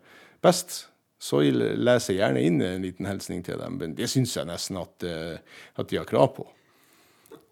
best, 0.42 0.89
så 1.20 1.42
leser 1.44 2.14
jeg 2.14 2.22
gjerne 2.22 2.42
inn 2.48 2.62
en 2.64 2.86
liten 2.86 3.08
hilsning 3.08 3.44
til 3.44 3.60
dem. 3.60 3.76
Men 3.80 3.94
det 3.98 4.08
syns 4.08 4.32
jeg 4.38 4.48
nesten 4.48 4.80
at, 4.80 5.04
eh, 5.04 5.36
at, 5.76 5.86
de 5.90 6.00
har 6.00 6.08
krav 6.08 6.32
på. 6.38 6.46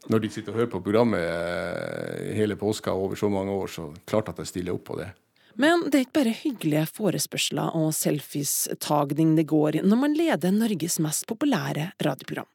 Når 0.09 0.23
de 0.25 0.31
sitter 0.33 0.55
og 0.55 0.63
hører 0.63 0.73
på 0.73 0.81
programmet 0.81 1.21
eh, 1.21 2.31
hele 2.39 2.57
påska 2.57 2.95
over 2.97 3.19
så 3.19 3.29
mange 3.29 3.53
år, 3.53 3.69
så 3.69 3.91
klart 4.09 4.31
at 4.33 4.41
jeg 4.41 4.55
stiller 4.55 4.79
opp 4.79 4.87
på 4.89 4.97
det. 5.03 5.11
Men 5.59 5.83
det 5.91 5.99
er 5.99 6.05
ikke 6.05 6.17
bare 6.21 6.33
hyggelige 6.39 6.85
forespørsler 6.95 7.75
og 7.75 7.89
selfies-tagning 7.97 9.33
det 9.35 9.49
går 9.51 9.81
i 9.81 9.83
når 9.83 10.01
man 10.01 10.15
leder 10.15 10.55
Norges 10.55 11.01
mest 11.03 11.27
populære 11.29 11.89
radioprogram. 12.07 12.47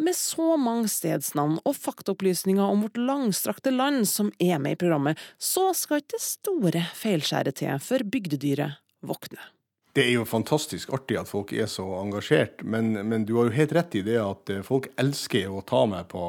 Med 0.00 0.16
så 0.16 0.56
mange 0.56 0.88
stedsnavn 0.88 1.58
og 1.60 1.76
faktaopplysninger 1.76 2.64
om 2.64 2.86
vårt 2.86 2.96
langstrakte 2.96 3.74
land 3.74 4.08
som 4.08 4.32
er 4.40 4.56
med 4.64 4.78
i 4.78 4.80
programmet, 4.80 5.20
så 5.36 5.68
skal 5.76 6.00
ikke 6.00 6.16
det 6.16 6.24
store 6.24 6.84
feilskjæret 6.96 7.60
til 7.60 7.84
før 7.84 8.08
bygdedyret 8.16 8.80
våkner. 9.04 9.52
Det 9.96 10.04
er 10.04 10.12
jo 10.18 10.26
fantastisk 10.28 10.92
artig 10.94 11.16
at 11.18 11.30
folk 11.30 11.52
er 11.56 11.66
så 11.70 11.84
engasjert, 11.98 12.60
men, 12.62 12.92
men, 13.08 13.24
du 13.26 13.34
har 13.38 13.48
jo 13.48 13.56
helt 13.56 13.72
rett 13.74 13.96
i 13.98 14.02
det 14.06 14.18
at 14.20 14.52
eh, 14.52 14.64
folk 14.66 14.90
elsker 15.00 15.48
å 15.50 15.62
ta 15.66 15.84
meg 15.90 16.10
på 16.12 16.22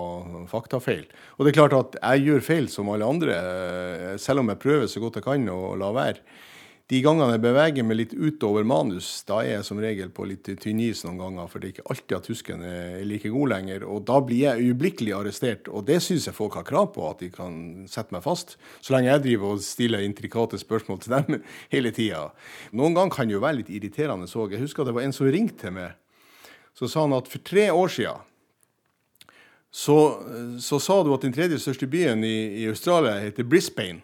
faktafeil. 0.50 1.04
Og 1.38 1.46
det 1.46 1.52
er 1.52 1.58
klart 1.60 1.76
at 1.78 1.98
jeg 2.00 2.26
gjør 2.26 2.46
feil 2.46 2.70
som 2.72 2.90
alle 2.94 3.10
andre, 3.10 3.36
eh, 3.36 4.16
selv 4.22 4.42
om 4.44 4.54
jeg 4.54 4.64
prøver 4.64 4.90
så 4.90 5.04
godt 5.04 5.20
jeg 5.20 5.28
kan 5.28 5.52
å 5.54 5.76
la 5.80 5.92
være. 5.96 6.24
De 6.90 7.04
gangene 7.06 7.36
jeg 7.36 7.42
beveger 7.44 7.86
meg 7.86 8.00
litt 8.00 8.14
utover 8.18 8.66
manus, 8.66 9.08
da 9.30 9.44
er 9.44 9.60
jeg 9.60 9.66
som 9.68 9.78
regel 9.78 10.10
på 10.10 10.24
litt 10.26 10.48
tynn 10.64 10.80
is 10.82 11.04
noen 11.06 11.20
ganger, 11.22 11.50
for 11.52 11.62
det 11.62 11.68
er 11.68 11.74
ikke 11.76 11.92
alltid 11.94 12.16
at 12.18 12.30
husken 12.32 12.64
er 12.66 12.96
like 13.06 13.30
god 13.30 13.52
lenger. 13.52 13.86
Og 13.86 14.08
da 14.08 14.16
blir 14.26 14.42
jeg 14.42 14.72
øyeblikkelig 14.72 15.14
arrestert, 15.14 15.70
og 15.70 15.86
det 15.86 16.00
syns 16.02 16.26
jeg 16.26 16.38
folk 16.38 16.58
har 16.58 16.66
krav 16.66 16.90
på, 16.96 17.06
at 17.06 17.22
de 17.22 17.30
kan 17.36 17.60
sette 17.92 18.16
meg 18.16 18.26
fast. 18.26 18.56
Så 18.82 18.96
lenge 18.96 19.12
jeg 19.12 19.26
driver 19.28 19.54
og 19.54 19.62
stiller 19.62 20.02
intrikate 20.02 20.58
spørsmål 20.58 21.04
til 21.06 21.14
dem 21.14 21.38
hele 21.76 21.94
tida. 21.94 22.32
Noen 22.74 22.98
ganger 22.98 23.20
kan 23.20 23.30
det 23.30 23.38
jo 23.38 23.44
være 23.46 23.60
litt 23.62 23.70
irriterende 23.70 24.26
òg. 24.26 24.58
Jeg 24.58 24.66
husker 24.66 24.90
det 24.90 24.98
var 24.98 25.06
en 25.06 25.14
som 25.14 25.30
ringte 25.30 25.62
til 25.68 25.78
meg. 25.78 25.94
Så 26.74 26.90
sa 26.90 27.06
han 27.06 27.14
at 27.14 27.30
for 27.30 27.46
tre 27.46 27.70
år 27.70 27.94
sia 27.94 28.18
så, 29.70 29.96
så, 30.58 30.80
sa 30.82 31.04
du 31.06 31.12
at 31.14 31.22
den 31.22 31.34
tredje 31.36 31.60
største 31.62 31.86
byen 31.86 32.24
i, 32.26 32.64
i 32.64 32.70
Australia 32.72 33.20
heter 33.22 33.46
Brisbane. 33.46 34.02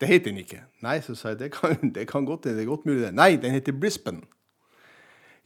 Det 0.00 0.08
heter 0.10 0.32
den 0.32 0.42
ikke. 0.42 0.62
Nei, 0.84 0.98
så 1.04 1.16
sa 1.16 1.32
jeg, 1.32 1.40
det 1.44 1.52
kan, 1.54 1.76
det 1.96 2.08
kan 2.10 2.26
godt 2.28 2.48
det 2.48 2.58
er 2.60 2.68
godt 2.68 2.88
mulig 2.88 3.02
det. 3.06 3.14
Nei, 3.16 3.34
den 3.40 3.54
heter 3.56 3.76
Brisbane. 3.76 4.24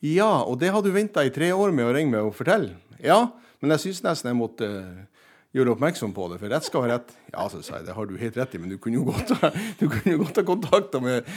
Ja, 0.00 0.40
og 0.48 0.58
det 0.62 0.72
har 0.72 0.82
du 0.82 0.90
venta 0.94 1.22
i 1.26 1.32
tre 1.32 1.50
år 1.52 1.74
med 1.76 1.86
å 1.86 1.94
ringe 1.94 2.14
meg 2.14 2.30
og 2.30 2.36
fortelle. 2.38 2.74
Ja, 3.04 3.26
men 3.60 3.74
jeg 3.74 3.84
syns 3.84 4.00
nesten 4.04 4.30
jeg 4.30 4.38
måtte 4.38 4.64
uh, 4.64 5.26
gjøre 5.56 5.74
oppmerksom 5.74 6.14
på 6.16 6.28
det, 6.32 6.38
for 6.40 6.52
rett 6.52 6.64
skal 6.64 6.86
være 6.86 6.96
rett. 6.96 7.12
Ja, 7.34 7.44
så 7.52 7.60
sa 7.60 7.76
jeg, 7.76 7.88
det 7.90 7.96
har 7.98 8.08
du 8.08 8.16
helt 8.20 8.38
rett 8.40 8.56
i, 8.56 8.60
men 8.62 8.72
du 8.72 8.78
kunne 8.80 8.96
jo 8.96 9.04
godt 9.10 9.34
ha, 9.42 9.50
godt 10.22 10.40
ha 10.40 10.46
kontakta 10.48 11.02
meg 11.04 11.28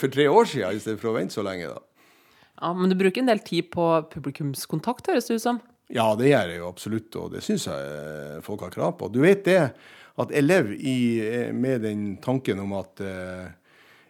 for 0.00 0.08
tre 0.08 0.30
år 0.32 0.48
siden 0.48 0.78
i 0.78 0.80
stedet 0.80 1.02
for 1.02 1.12
å 1.12 1.18
vente 1.18 1.36
så 1.36 1.44
lenge, 1.44 1.68
da. 1.74 1.84
Ja, 2.56 2.72
Men 2.72 2.88
du 2.88 2.96
bruker 2.96 3.20
en 3.20 3.28
del 3.28 3.42
tid 3.44 3.68
på 3.74 3.84
publikumskontakt, 4.12 5.10
høres 5.12 5.28
det 5.28 5.36
ut 5.36 5.44
som? 5.44 5.60
Ja, 5.92 6.08
det 6.18 6.30
gjør 6.30 6.50
jeg 6.50 6.62
jo 6.62 6.70
absolutt, 6.70 7.18
og 7.20 7.34
det 7.36 7.44
syns 7.46 7.68
jeg 7.68 7.90
eh, 7.92 8.38
folk 8.42 8.64
har 8.64 8.72
krav 8.74 8.96
på. 8.98 9.10
Du 9.12 9.20
vet 9.22 9.44
det 9.46 9.60
at 10.22 10.32
jeg 10.32 10.46
lever 10.46 10.74
i, 10.76 10.98
eh, 11.20 11.52
med 11.52 11.84
den 11.84 12.04
tanken 12.24 12.60
om 12.62 12.72
at 12.78 13.02
eh, 13.04 13.48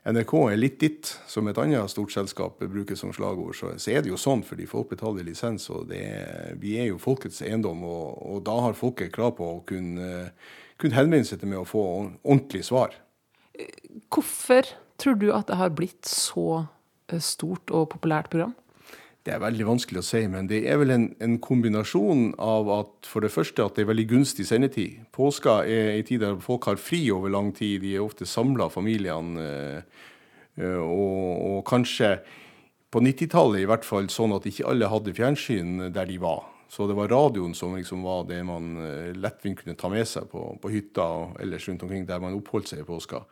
NRK 0.07 0.35
er 0.53 0.61
litt 0.61 0.79
ditt, 0.79 1.09
som 1.27 1.49
et 1.51 1.59
annet 1.59 1.91
stort 1.91 2.15
selskap 2.15 2.61
bruker 2.63 2.99
som 2.99 3.11
slagord, 3.15 3.57
så, 3.59 3.73
så, 3.75 3.91
er 3.91 4.05
det 4.05 4.13
jo 4.13 4.21
sånn 4.21 4.45
fordi 4.47 4.69
folk 4.71 4.93
betaler 4.93 5.27
lisens. 5.27 5.67
og 5.75 5.91
er, 5.91 6.55
Vi 6.63 6.77
er 6.79 6.93
jo 6.93 7.03
folkets 7.03 7.43
eiendom, 7.43 7.83
og, 7.83 8.15
og, 8.23 8.45
da 8.47 8.55
har 8.69 8.79
folket 8.79 9.11
krav 9.17 9.35
på 9.41 9.51
å 9.57 9.65
kunne, 9.67 10.31
kunne 10.79 10.99
henvende 10.99 11.27
seg 11.27 11.43
til 11.43 11.51
med 11.51 11.65
å 11.65 11.67
få 11.67 11.83
ordentlig 12.23 12.63
svar. 12.71 12.95
Hvorfor 14.13 14.71
tror 15.01 15.19
du 15.19 15.33
at 15.35 15.51
det 15.51 15.59
har 15.59 15.75
blitt 15.75 16.07
så 16.07 16.67
eh, 17.11 17.19
stort 17.19 17.75
og 17.75 17.91
populært 17.97 18.31
program? 18.31 18.55
Det 19.27 19.33
er 19.35 19.41
veldig 19.43 19.65
vanskelig 19.67 19.99
å 19.99 20.07
si, 20.07 20.21
men 20.31 20.47
det 20.47 20.61
er 20.71 20.77
vel 20.79 20.93
en, 20.95 21.05
en, 21.19 21.33
kombinasjon 21.43 22.29
av 22.39 22.69
at 22.71 23.09
for 23.11 23.27
det 23.27 23.33
første 23.35 23.65
at 23.65 23.75
det 23.75 23.83
er 23.83 23.89
veldig 23.89 24.05
gunstig 24.13 24.45
sendetid. 24.47 25.01
Påska 25.11 25.57
er 25.67 25.97
en 25.97 26.07
tid 26.07 26.23
der 26.23 26.37
folk 26.45 26.69
har 26.71 26.79
fri 26.79 27.01
over 27.11 27.33
lang 27.35 27.49
tid. 27.57 27.81
De 27.83 27.97
er 27.97 28.05
ofte 28.05 28.29
samla, 28.31 28.69
familiene. 28.71 29.49
Eh, 30.55 30.79
og, 30.79 31.33
og, 31.57 31.59
kanskje 31.67 32.13
på 32.95 33.03
90-tallet 33.03 33.65
i 33.65 33.67
hvert 33.67 33.89
fall 33.89 34.07
sånn 34.15 34.37
at 34.37 34.47
ikke 34.47 34.69
alle 34.71 34.93
hadde 34.95 35.17
fjernsyn 35.19 35.89
der 35.91 36.07
de 36.07 36.21
var. 36.23 36.47
Så 36.71 36.87
det 36.87 36.95
var 36.95 37.11
radioen 37.11 37.59
som 37.59 37.75
liksom 37.75 38.07
var 38.07 38.31
det 38.31 38.39
man 38.47 38.79
eh, 38.79 39.11
lettvint 39.19 39.59
kunne 39.59 39.75
ta 39.81 39.91
med 39.91 40.07
seg 40.07 40.31
på, 40.31 40.53
på 40.63 40.71
hytta 40.71 41.11
og 41.19 41.43
ellers 41.43 41.67
rundt 41.67 41.83
omkring 41.83 42.07
der 42.07 42.23
man 42.23 42.39
oppholdt 42.39 42.71
seg 42.71 42.87
i 42.87 42.87
påska. 42.87 43.25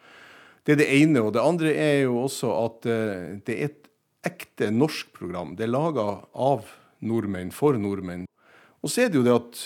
Det 0.67 0.75
er 0.75 0.83
det 0.83 0.91
ene. 0.99 1.23
Og 1.23 1.31
det 1.39 1.47
andre 1.47 1.79
er 1.79 1.97
jo 2.09 2.19
også 2.27 2.51
at 2.65 2.93
det 3.47 3.61
er 3.63 3.75
ekte 4.27 4.71
norsk 4.75 5.13
program. 5.17 5.55
Det 5.59 5.67
er 5.67 5.75
laga 5.75 6.07
av 6.33 6.71
nordmenn 7.05 7.53
for 7.55 7.79
nordmenn. 7.81 8.27
Og 8.85 8.93
så 8.93 9.05
er 9.05 9.13
det 9.13 9.21
jo 9.21 9.27
det 9.27 9.37
at 9.37 9.61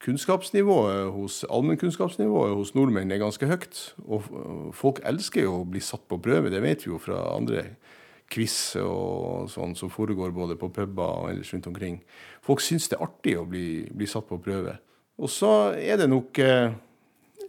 kunnskapsnivået 0.00 1.12
hos 1.12 1.42
allmennkunnskapsnivået 1.44 2.56
hos 2.56 2.74
nordmenn 2.74 3.12
er 3.12 3.20
ganske 3.20 3.46
høyt. 3.48 3.80
Og 4.08 4.28
folk 4.76 5.00
elsker 5.04 5.44
jo 5.44 5.60
å 5.60 5.68
bli 5.68 5.82
satt 5.84 6.06
på 6.08 6.20
prøve, 6.22 6.52
det 6.52 6.62
vet 6.64 6.86
vi 6.86 6.92
jo 6.92 7.00
fra 7.00 7.20
andre 7.34 7.68
quiz 8.30 8.76
og 8.78 9.50
sånn 9.50 9.74
som 9.78 9.90
foregår 9.90 10.30
både 10.34 10.56
på 10.58 10.70
puber 10.72 11.24
og 11.24 11.32
ellers 11.32 11.50
rundt 11.54 11.66
omkring. 11.70 11.98
Folk 12.46 12.62
syns 12.64 12.88
det 12.88 12.96
er 12.98 13.06
artig 13.08 13.34
å 13.40 13.48
bli, 13.48 13.88
bli, 13.90 14.08
satt 14.08 14.28
på 14.28 14.38
prøve. 14.42 14.76
Og 15.20 15.28
så 15.32 15.74
er 15.76 15.98
det 16.00 16.08
nok 16.08 16.38
eh, 16.40 16.70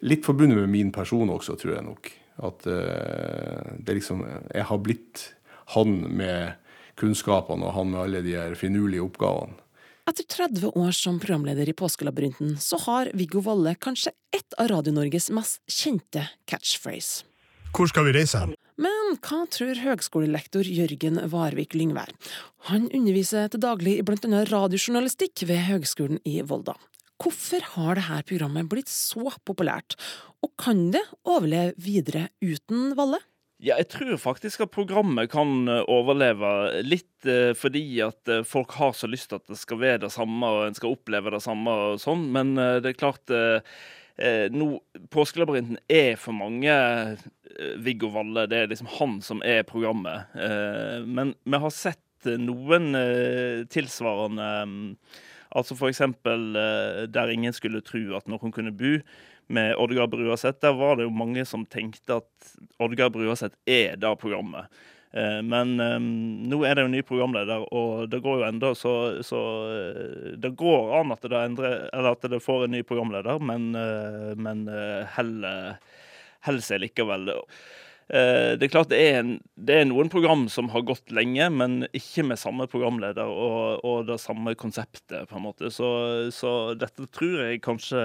litt 0.01 0.25
forbundet 0.25 0.57
med 0.63 0.73
min 0.73 0.89
person 0.91 1.29
også, 1.31 1.55
tror 1.61 1.77
jeg 1.77 1.85
nok. 1.85 2.11
At 2.47 2.65
eh, 2.67 3.77
det 3.77 3.99
liksom 3.99 4.23
Jeg 4.25 4.65
har 4.65 4.81
blitt 4.81 5.27
han 5.75 5.97
med 6.17 6.57
kunnskapene 6.99 7.67
og 7.67 7.75
han 7.77 7.91
med 7.93 8.03
alle 8.03 8.21
de 8.25 8.37
her 8.37 8.55
finurlige 8.59 9.03
oppgavene. 9.05 9.57
Etter 10.09 10.25
30 10.27 10.73
år 10.75 10.95
som 10.97 11.19
programleder 11.21 11.69
i 11.69 11.75
Påskelabyrinten, 11.77 12.55
så 12.59 12.79
har 12.87 13.11
Viggo 13.15 13.39
Valle 13.45 13.75
kanskje 13.79 14.11
ett 14.33 14.57
av 14.59 14.71
Radio-Norges 14.71 15.29
mest 15.31 15.61
kjente 15.69 16.25
catchphrase. 16.49 17.23
Hvor 17.71 17.87
skal 17.87 18.09
vi 18.09 18.15
reise 18.17 18.41
hen? 18.41 18.55
Men 18.81 19.15
hva 19.23 19.45
tror 19.53 19.77
høgskolelektor 19.79 20.67
Jørgen 20.67 21.21
Varvik 21.31 21.75
Lyngvær? 21.77 22.11
Han 22.67 22.89
underviser 22.89 23.47
til 23.53 23.63
daglig 23.63 23.99
i 23.99 24.05
blant 24.07 24.25
annet 24.27 24.51
radiojournalistikk 24.51 25.45
ved 25.47 25.63
Høgskolen 25.69 26.19
i 26.27 26.41
Volda. 26.43 26.75
Hvorfor 27.21 27.63
har 27.75 27.99
dette 27.99 28.23
programmet 28.27 28.67
blitt 28.67 28.89
så 28.91 29.29
populært, 29.45 29.95
og 30.41 30.51
kan 30.59 30.89
det 30.91 31.03
overleve 31.21 31.77
videre 31.77 32.27
uten 32.41 32.95
Valle? 32.97 33.21
Ja, 33.61 33.75
jeg 33.77 33.91
tror 33.93 34.15
faktisk 34.17 34.63
at 34.65 34.71
programmet 34.73 35.29
kan 35.29 35.69
eh, 35.69 35.83
overleve 35.91 36.81
litt 36.81 37.27
eh, 37.29 37.51
fordi 37.53 37.83
at 38.01 38.29
eh, 38.31 38.41
folk 38.47 38.73
har 38.79 38.95
så 38.97 39.05
lyst 39.09 39.29
til 39.29 39.37
at 39.37 39.51
det 39.51 39.57
skal 39.61 39.77
være 39.83 39.99
det 40.07 40.09
samme, 40.15 40.49
og 40.49 40.63
en 40.65 40.77
skal 40.77 40.95
oppleve 40.95 41.33
det 41.35 41.43
samme 41.45 41.75
og 41.91 42.01
sånn. 42.01 42.25
Men 42.33 42.55
eh, 42.57 42.79
det 42.81 42.95
er 42.95 42.97
klart 42.97 43.33
eh, 43.37 44.47
nå, 44.49 44.71
Påskelabyrinten 45.13 45.77
er 45.93 46.17
for 46.17 46.33
mange 46.37 46.73
Viggo 47.85 48.09
Valle. 48.15 48.47
Det 48.49 48.63
er 48.63 48.71
liksom 48.71 48.89
han 48.97 49.19
som 49.25 49.41
er 49.45 49.63
programmet. 49.67 50.29
men 51.05 51.33
vi 51.43 51.59
har 51.63 51.73
sett 51.73 52.29
noen 52.37 52.93
tilsvarende 53.71 54.49
Altså 55.57 55.75
for 55.75 55.89
eksempel 55.89 56.53
der 57.11 57.33
ingen 57.33 57.55
skulle 57.55 57.81
tro 57.81 58.03
at 58.19 58.29
noen 58.29 58.53
kunne 58.53 58.75
bo 58.77 58.99
med 59.51 59.75
Oddgeir 59.79 60.09
Bruaseth, 60.11 60.59
der 60.63 60.73
var 60.79 60.97
det 60.97 61.05
jo 61.07 61.13
mange 61.13 61.45
som 61.47 61.67
tenkte 61.69 62.21
at 62.21 62.55
Oddgeir 62.81 63.11
Bruaseth 63.13 63.55
er 63.69 63.99
det 63.99 64.15
programmet. 64.21 64.71
Eh, 65.13 65.41
men 65.43 65.75
um, 65.79 66.05
nå 66.47 66.61
er 66.63 66.77
det 66.77 66.85
jo 66.85 66.91
ny 66.93 67.01
programleder, 67.03 67.65
og 67.75 68.07
det 68.11 68.21
går 68.23 68.39
jo 68.39 68.47
enda 68.47 68.71
så, 68.79 68.93
så 69.27 69.41
uh, 69.67 70.29
Det 70.39 70.53
går 70.55 70.93
an 71.01 71.11
at 71.11 71.25
det, 71.27 71.41
endrer, 71.41 71.89
at 71.91 72.29
det, 72.31 72.39
får 72.43 72.65
en 72.65 72.75
ny 72.77 72.83
programleder, 72.87 73.41
men, 73.43 73.73
uh, 73.75 74.31
men 74.39 74.63
uh, 74.71 75.03
heller, 75.17 75.75
seg 76.63 76.85
likevel. 76.85 77.27
Eh, 78.11 78.57
det 78.59 78.67
er 78.67 78.71
klart 78.73 78.91
det 78.91 78.99
er, 78.99 79.17
en, 79.21 79.35
det 79.55 79.75
er, 79.77 79.85
noen 79.87 80.09
program 80.11 80.47
som 80.51 80.67
har 80.73 80.83
gått 80.83 81.13
lenge, 81.15 81.47
men 81.55 81.85
ikke 81.95 82.25
med 82.27 82.39
samme 82.41 82.67
programleder 82.71 83.29
og, 83.31 83.85
og 83.87 84.07
det 84.09 84.19
samme 84.19 84.55
konseptet, 84.59 85.29
på 85.29 85.39
en 85.39 85.45
måte. 85.45 85.71
Så, 85.71 85.87
så 86.35 86.73
dette 86.75 87.07
tror 87.15 87.45
jeg 87.45 87.61
kanskje, 87.63 88.01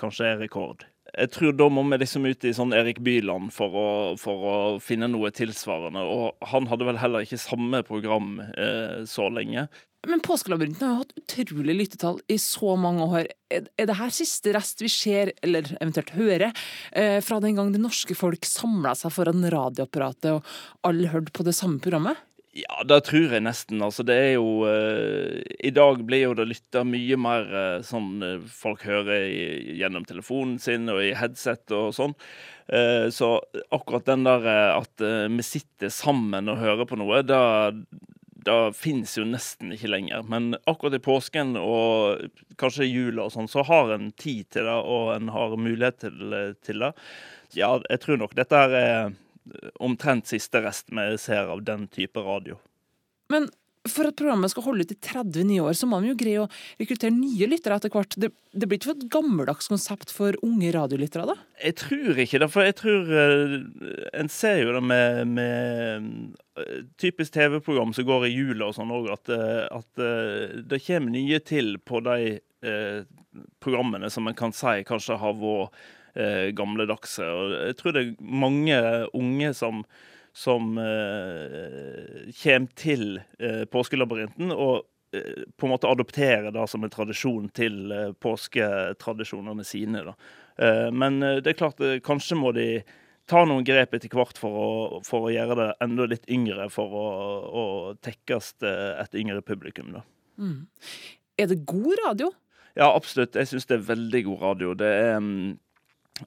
kanskje, 0.00 0.30
er 0.30 0.40
rekord. 0.46 0.86
Jeg 1.12 1.30
tror 1.34 1.52
da 1.56 1.68
må 1.70 1.84
vi 1.90 1.98
liksom 2.00 2.24
ut 2.26 2.44
i 2.48 2.54
sånn 2.56 2.74
Erik 2.76 2.98
Byland 3.04 3.52
for 3.54 3.76
å, 3.76 3.90
for 4.20 4.46
å 4.48 4.56
finne 4.82 5.08
noe 5.12 5.30
tilsvarende. 5.36 6.02
Og 6.02 6.48
han 6.50 6.68
hadde 6.70 6.88
vel 6.88 7.00
heller 7.00 7.26
ikke 7.26 7.40
samme 7.40 7.82
program 7.86 8.40
eh, 8.48 9.04
så 9.08 9.28
lenge. 9.32 9.68
Men 10.06 10.20
Påskelabyrinten 10.22 10.86
har 10.86 10.92
jo 10.94 11.02
hatt 11.02 11.16
utrolig 11.18 11.74
lyttetall 11.74 12.20
i 12.30 12.38
så 12.38 12.76
mange 12.78 13.06
år. 13.10 13.26
Er 13.50 13.88
det 13.88 13.98
her 13.98 14.12
siste 14.14 14.52
rest 14.54 14.82
vi 14.82 14.90
ser, 14.92 15.32
eller 15.42 15.66
eventuelt 15.80 16.12
hører, 16.14 16.52
eh, 16.92 17.18
fra 17.26 17.40
den 17.42 17.58
gang 17.58 17.72
det 17.74 17.82
norske 17.82 18.14
folk 18.14 18.46
samla 18.46 18.94
seg 18.94 19.14
foran 19.16 19.42
radioapparatet 19.50 20.30
og 20.36 20.46
alle 20.86 21.10
hørte 21.10 21.34
på 21.34 21.46
det 21.46 21.56
samme 21.58 21.82
programmet? 21.82 22.22
Ja, 22.56 22.84
det 22.88 23.02
tror 23.10 23.34
jeg 23.34 23.42
nesten. 23.44 23.82
Altså, 23.82 24.06
det 24.06 24.14
er 24.16 24.32
jo 24.38 24.62
eh, 24.70 25.42
I 25.66 25.74
dag 25.74 25.98
blir 26.06 26.22
jo 26.22 26.38
det 26.38 26.46
lytta 26.54 26.86
mye 26.86 27.18
mer 27.20 27.50
eh, 27.50 27.82
sånn 27.84 28.22
uh, 28.22 28.46
folk 28.46 28.86
hører 28.86 29.26
i, 29.26 29.76
gjennom 29.82 30.06
telefonen 30.08 30.56
sin 30.62 30.86
og 30.88 31.02
i 31.02 31.12
headset 31.18 31.74
og 31.74 31.92
sånn. 31.98 32.14
så 33.14 33.28
akkurat 33.70 34.08
den 34.08 34.24
der 34.26 34.42
at 34.50 34.98
vi 34.98 35.44
sitter 35.46 35.92
sammen 35.94 36.48
og 36.50 36.58
hører 36.58 36.88
på 36.90 36.98
noe, 36.98 37.20
da 37.22 37.70
det 38.46 38.76
finnes 38.78 39.12
jo 39.18 39.24
nesten 39.26 39.74
ikke 39.74 39.90
lenger. 39.90 40.24
Men 40.30 40.54
akkurat 40.70 40.96
i 40.98 41.02
påsken 41.02 41.56
og 41.58 42.26
kanskje 42.60 42.88
jula 42.88 43.26
og 43.26 43.34
sånn, 43.34 43.50
så 43.50 43.64
har 43.66 43.94
en 43.96 44.12
tid 44.14 44.48
til 44.54 44.68
det, 44.68 44.76
og 44.76 45.12
en 45.16 45.32
har 45.34 45.56
mulighet 45.58 46.00
til, 46.04 46.36
til 46.66 46.84
det. 46.86 46.92
Ja, 47.58 47.74
jeg 47.90 48.02
tror 48.02 48.22
nok 48.22 48.36
dette 48.38 48.62
er 48.66 49.14
omtrent 49.82 50.26
siste 50.30 50.62
rest 50.64 50.90
vi 50.90 51.06
ser 51.22 51.50
av 51.52 51.62
den 51.66 51.86
type 51.92 52.22
radio. 52.22 52.58
Men 53.32 53.50
for 53.90 54.08
at 54.08 54.16
programmet 54.18 54.52
skal 54.52 54.64
holde 54.66 54.86
ut 54.86 54.92
i 54.94 54.98
30 55.08 55.46
nye 55.48 55.64
år, 55.64 55.76
så 55.78 55.88
må 55.88 55.98
man 56.00 56.08
jo 56.08 56.16
greie 56.18 56.42
å 56.42 56.48
rekruttere 56.80 57.14
nye 57.14 57.48
lyttere 57.50 57.78
etter 57.78 57.92
hvert. 57.92 58.16
Det, 58.20 58.30
det 58.52 58.68
blir 58.68 58.80
ikke 58.80 58.90
for 58.90 58.98
et 58.98 59.10
gammeldags 59.12 59.70
konsept 59.70 60.12
for 60.14 60.38
unge 60.46 60.72
radiolyttere, 60.74 61.26
da? 61.30 61.36
Jeg 61.62 61.78
tror 61.82 62.22
ikke 62.22 62.40
det, 62.42 62.48
for 62.52 62.66
jeg 62.66 62.76
tror 62.76 63.12
uh, 63.12 63.54
En 64.16 64.30
ser 64.32 64.60
jo 64.60 64.74
det 64.76 64.82
med, 64.84 65.20
med 65.36 66.08
uh, 66.58 66.80
typisk 67.00 67.36
TV-program 67.36 67.94
som 67.96 68.08
går 68.08 68.28
i 68.28 68.34
jula 68.34 68.70
og 68.70 68.76
sånn 68.76 68.92
òg, 68.94 69.10
at, 69.14 69.32
uh, 69.32 69.66
at 69.80 70.04
det 70.66 70.82
kommer 70.86 71.14
nye 71.14 71.40
til 71.44 71.76
på 71.84 72.02
de 72.06 72.36
programmene 73.60 74.08
som 74.10 74.26
en 74.26 74.34
kan 74.34 74.54
si 74.56 74.80
kanskje 74.88 75.18
har 75.20 75.34
vært 75.38 76.54
gamledagse. 76.56 77.26
Og 77.28 77.52
jeg 77.68 77.76
tror 77.76 77.92
det 77.92 78.02
er 78.02 78.30
mange 78.42 78.78
unge 79.14 79.50
som 79.54 79.82
som 80.36 80.76
eh, 80.78 82.28
kommer 82.42 82.76
til 82.76 83.16
eh, 83.40 83.64
påskelabyrinten. 83.72 84.52
og 84.52 84.84
eh, 85.16 85.46
på 85.56 85.66
en 85.66 85.72
måte 85.72 85.88
adoptere 85.88 86.52
det 86.52 86.66
som 86.68 86.84
en 86.84 86.92
tradisjon 86.92 87.48
til 87.56 87.92
eh, 87.92 88.12
påsketradisjonene 88.20 89.64
sine. 89.64 90.04
Eh, 90.60 90.88
men 90.92 91.22
eh, 91.24 91.40
det 91.40 91.54
er 91.54 91.60
klart, 91.62 91.80
kanskje 92.04 92.36
må 92.36 92.52
de 92.56 92.68
ta 93.26 93.46
noen 93.48 93.64
grep 93.66 93.96
etter 93.96 94.12
hvert 94.12 94.36
for 94.38 94.60
å, 94.60 94.70
for 95.08 95.26
å 95.26 95.32
gjøre 95.32 95.56
det 95.58 95.70
enda 95.82 96.04
litt 96.12 96.28
yngre, 96.30 96.68
for 96.70 96.92
å, 96.94 97.06
å 97.48 97.64
tekkes 98.04 98.52
et 98.62 99.16
yngre 99.18 99.40
publikum. 99.42 99.96
Da. 99.96 100.04
Mm. 100.38 100.60
Er 101.40 101.48
det 101.50 101.64
god 101.66 101.96
radio? 102.04 102.30
Ja, 102.76 102.92
absolutt. 102.92 103.34
Jeg 103.34 103.48
syns 103.48 103.66
det 103.66 103.80
er 103.80 103.88
veldig 103.88 104.22
god 104.28 104.44
radio. 104.44 104.76
Det 104.78 104.92
er 105.00 105.16
mm, 105.16 105.56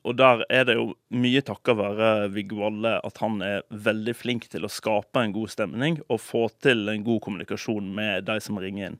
og 0.03 0.15
der 0.19 0.43
er 0.53 0.67
det 0.69 0.75
jo 0.77 0.91
mye 1.17 1.41
takket 1.46 1.77
være 1.79 2.10
Viggo 2.34 2.60
Valle 2.62 2.91
at 3.05 3.22
han 3.24 3.39
er 3.46 3.63
veldig 3.74 4.13
flink 4.17 4.46
til 4.51 4.67
å 4.67 4.72
skape 4.72 5.24
en 5.24 5.34
god 5.34 5.50
stemning 5.53 5.97
og 6.08 6.21
få 6.21 6.43
til 6.62 6.86
en 6.91 7.06
god 7.06 7.23
kommunikasjon 7.25 7.89
med 7.97 8.28
de 8.30 8.38
som 8.43 8.60
ringer 8.62 8.91
inn. 8.91 8.99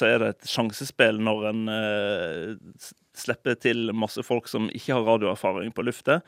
Så 0.00 0.08
er 0.08 0.22
det 0.22 0.30
et 0.32 0.48
sjansespill 0.48 1.20
når 1.20 1.50
en 1.50 1.74
eh, 1.74 2.88
slipper 3.20 3.58
til 3.60 3.92
masse 3.92 4.24
folk 4.24 4.48
som 4.48 4.70
ikke 4.72 4.96
har 4.96 5.06
radioerfaring 5.08 5.74
på 5.76 5.84
luftet. 5.84 6.24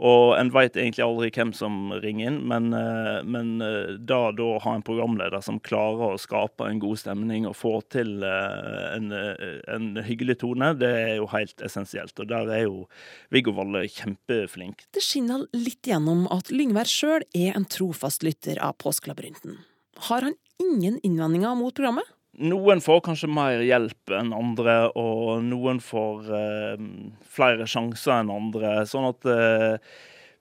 Og 0.00 0.32
en 0.38 0.48
veit 0.52 0.78
egentlig 0.78 1.04
aldri 1.04 1.28
hvem 1.34 1.50
som 1.56 1.90
ringer 2.00 2.30
inn, 2.30 2.38
men, 2.48 2.70
eh, 2.72 3.20
men 3.20 3.60
eh, 3.64 3.96
da 4.00 4.30
da 4.32 4.48
ha 4.64 4.74
en 4.76 4.84
programleder 4.86 5.42
som 5.44 5.58
klarer 5.60 6.14
å 6.14 6.20
skape 6.20 6.64
en 6.64 6.80
god 6.80 7.02
stemning 7.02 7.44
og 7.48 7.58
få 7.58 7.74
til 7.92 8.24
eh, 8.24 8.86
en, 8.96 9.12
en 9.12 9.90
hyggelig 10.06 10.38
tone, 10.40 10.72
det 10.80 10.90
er 11.02 11.14
jo 11.18 11.28
helt 11.34 11.60
essensielt. 11.66 12.16
Og 12.16 12.30
der 12.32 12.48
er 12.48 12.62
jo 12.64 12.86
Viggo 13.34 13.52
Valle 13.56 13.84
kjempeflink. 13.92 14.86
Det 14.96 15.04
skinner 15.04 15.44
litt 15.56 15.84
gjennom 15.84 16.24
at 16.32 16.48
Lyngvær 16.54 16.88
sjøl 16.88 17.26
er 17.36 17.58
en 17.58 17.68
trofast 17.68 18.24
lytter 18.24 18.62
av 18.64 18.78
Påskelabyrinten. 18.80 19.60
Har 20.08 20.24
han 20.24 20.38
ingen 20.62 20.96
innvendinger 21.04 21.58
mot 21.60 21.76
programmet? 21.76 22.08
Noen 22.40 22.80
får 22.80 23.02
kanskje 23.04 23.28
mer 23.28 23.60
hjelp 23.60 24.12
enn 24.16 24.30
andre, 24.32 24.76
og 24.96 25.42
noen 25.44 25.80
får 25.84 26.30
eh, 26.36 26.84
flere 27.28 27.66
sjanser 27.68 28.22
enn 28.22 28.32
andre. 28.32 28.78
Sånn 28.88 29.10
at 29.10 29.28
eh, 29.28 29.98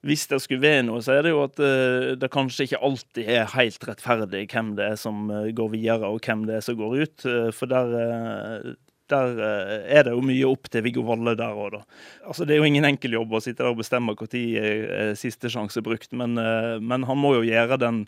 hvis 0.07 0.29
det 0.31 0.39
skulle 0.39 0.63
være 0.63 0.85
noe, 0.87 1.01
så 1.03 1.17
er 1.17 1.25
det 1.25 1.33
jo 1.33 1.41
at 1.43 1.59
eh, 1.59 2.13
det 2.19 2.31
kanskje 2.31 2.69
ikke 2.69 2.83
alltid 2.87 3.31
er 3.35 3.49
helt 3.51 3.87
rettferdig 3.89 4.45
hvem 4.53 4.75
det 4.77 4.93
er 4.93 5.01
som 5.01 5.27
eh, 5.27 5.49
går 5.55 5.73
videre, 5.75 6.07
og 6.07 6.23
hvem 6.23 6.45
det 6.47 6.59
er 6.59 6.63
som 6.63 6.79
går 6.79 6.95
ut. 7.01 7.25
Eh, 7.27 7.49
for 7.55 7.71
der, 7.71 7.91
eh, 7.99 8.71
der 9.11 9.43
er 9.43 10.05
det 10.05 10.13
jo 10.13 10.23
mye 10.23 10.47
opp 10.47 10.71
til 10.71 10.85
Viggo 10.85 11.03
Valle 11.03 11.35
der 11.35 11.51
òg, 11.51 11.75
da. 11.75 11.83
Altså, 12.29 12.47
det 12.47 12.55
er 12.55 12.61
jo 12.61 12.69
ingen 12.69 12.87
enkel 12.87 13.17
jobb 13.17 13.35
å 13.35 13.43
sitte 13.43 13.65
der 13.65 13.73
og 13.73 13.81
bestemme 13.81 14.13
når 14.15 15.15
siste 15.17 15.49
sjanse 15.51 15.81
er 15.81 15.87
brukt, 15.87 16.13
men, 16.13 16.37
men 16.37 17.07
han 17.09 17.17
må 17.17 17.33
jo 17.39 17.47
gjøre 17.47 17.79
den 17.81 18.03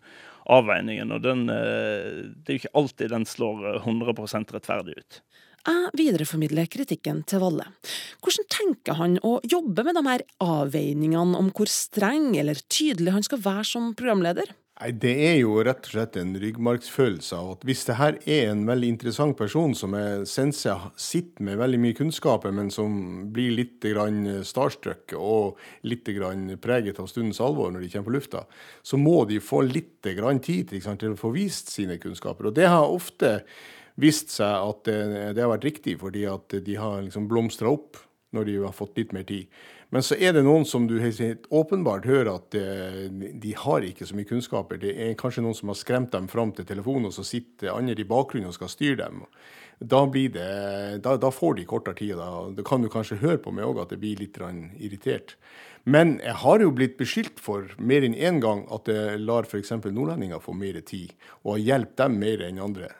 avveiningen. 0.49 1.11
Og 1.13 1.21
den, 1.23 1.49
eh, 1.49 2.31
det 2.33 2.47
er 2.47 2.57
jo 2.57 2.61
ikke 2.63 2.77
alltid 2.81 3.13
den 3.13 3.25
slår 3.25 3.83
100 3.83 4.13
eh, 4.13 4.45
rettferdig 4.55 4.97
ut. 4.97 5.21
Jeg 5.61 5.91
videreformidler 5.93 6.65
kritikken 6.73 7.21
til 7.29 7.43
Valle. 7.43 7.67
Hvordan 8.25 8.47
tenker 8.49 8.97
han 8.97 9.19
å 9.21 9.35
jobbe 9.45 9.83
med 9.85 9.93
de 9.93 10.01
her 10.07 10.23
avveiningene 10.41 11.37
om 11.37 11.51
hvor 11.53 11.69
streng 11.69 12.33
eller 12.33 12.57
tydelig 12.65 13.13
han 13.13 13.25
skal 13.27 13.43
være 13.43 13.67
som 13.69 13.91
programleder? 13.93 14.55
Nei, 14.81 14.91
Det 14.97 15.11
er 15.27 15.35
jo 15.37 15.59
rett 15.61 15.85
og 15.85 15.93
slett 15.93 16.15
en 16.17 16.31
ryggmargsfølelse 16.41 17.37
av 17.37 17.49
at 17.51 17.65
hvis 17.69 17.83
det 17.85 17.97
her 17.99 18.15
er 18.25 18.47
en 18.49 18.63
veldig 18.65 18.87
interessant 18.89 19.37
person 19.37 19.75
som 19.77 19.93
jeg 19.93 20.23
senser 20.25 20.87
sitter 20.97 21.45
med 21.45 21.59
veldig 21.61 21.79
mye 21.83 21.97
kunnskaper, 21.99 22.49
men 22.55 22.71
som 22.73 22.95
blir 23.33 23.53
litt 23.59 23.85
starstruck 24.49 25.13
og 25.13 25.61
litt 25.85 26.09
preget 26.65 26.97
av 26.97 27.11
stundens 27.11 27.43
alvor 27.45 27.69
når 27.69 27.85
de 27.85 27.91
kommer 27.93 28.09
på 28.09 28.15
lufta, 28.17 28.45
så 28.81 28.97
må 28.97 29.21
de 29.29 29.37
få 29.37 29.61
litt 29.69 30.01
tid 30.01 30.73
sant, 30.81 30.99
til 30.99 31.13
å 31.13 31.19
få 31.19 31.29
vist 31.35 31.69
sine 31.69 31.99
kunnskaper. 32.01 32.49
Og 32.49 32.57
det 32.57 32.65
har 32.65 32.89
ofte 32.89 33.43
vist 34.01 34.33
seg 34.33 34.49
at 34.49 34.85
det, 34.89 35.35
det 35.37 35.45
har 35.45 35.53
vært 35.53 35.69
riktig, 35.69 35.99
fordi 36.01 36.25
at 36.25 36.57
de 36.57 36.81
har 36.81 37.03
liksom 37.05 37.29
blomstra 37.29 37.69
opp 37.69 38.01
når 38.35 38.47
de 38.47 38.57
har 38.63 38.75
fått 38.75 38.97
litt 38.99 39.13
mer 39.15 39.25
tid. 39.27 39.47
Men 39.91 40.05
så 40.07 40.15
er 40.15 40.35
det 40.35 40.45
noen 40.47 40.63
som 40.67 40.85
du 40.87 40.95
helt 41.03 41.47
åpenbart 41.51 42.07
hører 42.07 42.29
at 42.37 42.55
de 42.55 43.55
har 43.59 43.83
ikke 43.83 44.07
så 44.07 44.15
mye 44.15 44.29
kunnskaper. 44.29 44.79
Det 44.79 44.93
er 44.95 45.17
kanskje 45.19 45.43
noen 45.43 45.57
som 45.57 45.71
har 45.71 45.79
skremt 45.79 46.13
dem 46.15 46.29
fram 46.31 46.53
til 46.55 46.67
telefonen, 46.67 47.09
og 47.09 47.15
så 47.17 47.25
sitter 47.27 47.73
andre 47.73 47.99
i 47.99 48.07
bakgrunnen 48.07 48.47
og 48.47 48.55
skal 48.55 48.71
styre 48.71 49.01
dem. 49.03 49.25
Da, 49.81 50.05
det, 50.13 50.47
da, 51.01 51.17
da 51.17 51.31
får 51.33 51.57
de 51.57 51.65
kortere 51.65 51.97
tid. 51.97 52.13
Da, 52.19 52.47
Det 52.55 52.63
kan 52.67 52.83
du 52.83 52.89
kanskje 52.93 53.19
høre 53.19 53.41
på 53.41 53.51
meg 53.51 53.65
òg 53.65 53.81
at 53.83 53.91
det 53.91 53.99
blir 53.99 54.21
litt 54.21 54.37
irritert. 54.77 55.35
Men 55.83 56.19
jeg 56.21 56.35
har 56.43 56.61
jo 56.61 56.73
blitt 56.77 56.93
beskyldt 56.99 57.39
for 57.41 57.71
mer 57.81 58.05
enn 58.05 58.13
én 58.13 58.37
gang 58.43 58.61
at 58.73 58.89
jeg 58.91 59.21
lar 59.23 59.47
f.eks. 59.47 59.71
nordlendinger 59.87 60.41
få 60.43 60.53
mer 60.53 60.77
tid, 60.85 61.13
og 61.41 61.55
har 61.55 61.63
hjulpet 61.63 61.97
dem 62.03 62.19
mer 62.21 62.43
enn 62.45 62.61
andre. 62.61 62.91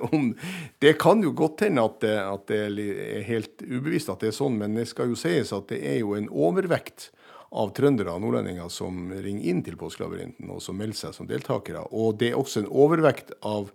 det 0.84 0.94
kan 1.02 1.24
jo 1.24 1.34
godt 1.34 1.66
hende 1.66 1.82
at 1.82 2.06
at 2.06 2.46
det, 2.50 2.60
er 2.70 3.26
helt 3.26 3.64
ubevisst 3.66 4.12
at 4.12 4.22
det 4.22 4.30
er 4.30 4.38
sånn, 4.38 4.60
men 4.60 4.78
det 4.78 4.86
skal 4.90 5.10
jo 5.10 5.18
sies 5.18 5.50
at 5.56 5.66
det 5.72 5.80
er 5.82 5.98
jo 6.04 6.14
en 6.14 6.30
overvekt 6.30 7.10
av 7.54 7.74
trøndere 7.74 8.14
og 8.14 8.22
nordlendinger 8.22 8.70
som 8.70 9.10
ringer 9.10 9.50
inn 9.50 9.62
til 9.66 9.78
Påskelabyrinten 9.78 10.50
og 10.50 10.62
som 10.62 10.78
melder 10.78 11.04
seg 11.04 11.18
som 11.18 11.28
deltakere. 11.30 11.84
Og 11.94 12.18
det 12.22 12.32
er 12.32 12.38
også 12.38 12.62
en 12.62 12.70
overvekt 12.70 13.34
av 13.46 13.70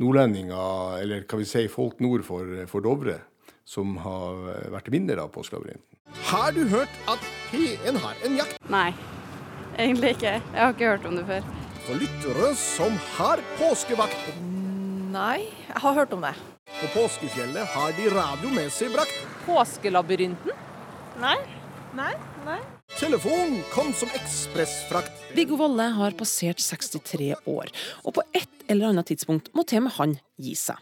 nordlendinger, 0.00 1.00
eller 1.00 1.24
hva 1.24 1.40
vi 1.40 1.48
si, 1.48 1.64
folk 1.72 2.00
nord 2.04 2.24
for, 2.28 2.50
for 2.68 2.84
Dovre, 2.84 3.20
som 3.64 3.96
har 4.04 4.68
vært 4.74 4.92
vinnere 4.92 5.24
av 5.24 5.32
Påskelabyrinten. 5.36 5.85
Har 6.14 6.52
du 6.52 6.64
hørt 6.68 6.92
at 7.10 7.22
P1 7.50 7.98
har 8.02 8.18
en 8.26 8.36
jakt? 8.38 8.58
Nei, 8.70 8.90
egentlig 9.78 10.14
ikke. 10.16 10.34
Jeg 10.38 10.60
har 10.60 10.74
ikke 10.74 10.90
hørt 10.92 11.08
om 11.08 11.16
det 11.18 11.24
før. 11.26 11.48
For 11.86 11.98
lyttere 12.02 12.52
som 12.58 12.98
har 13.16 13.42
påskevakt. 13.58 14.30
Nei, 15.12 15.48
jeg 15.68 15.82
har 15.82 15.98
hørt 15.98 16.14
om 16.14 16.22
det. 16.22 16.34
På 16.76 16.88
påskefjellet 16.94 17.66
har 17.74 17.94
de 17.98 18.08
radio 18.14 18.50
med 18.54 18.70
seg 18.74 18.94
brakt. 18.94 19.18
Påskelabyrinten? 19.46 20.54
Nei. 21.22 21.36
Nei. 21.96 22.12
Nei. 22.46 22.58
Telefon 22.96 23.60
kom 23.72 23.92
som 23.96 24.10
ekspressfrakt. 24.16 25.14
Viggo 25.36 25.58
Valle 25.60 25.88
har 25.96 26.14
passert 26.18 26.60
63 26.62 27.32
år, 27.50 27.72
og 28.06 28.16
på 28.18 28.24
et 28.36 28.66
eller 28.70 28.92
annet 28.92 29.10
tidspunkt 29.10 29.50
må 29.56 29.66
til 29.68 29.82
med 29.86 29.96
han 29.98 30.18
gi 30.40 30.54
seg. 30.58 30.78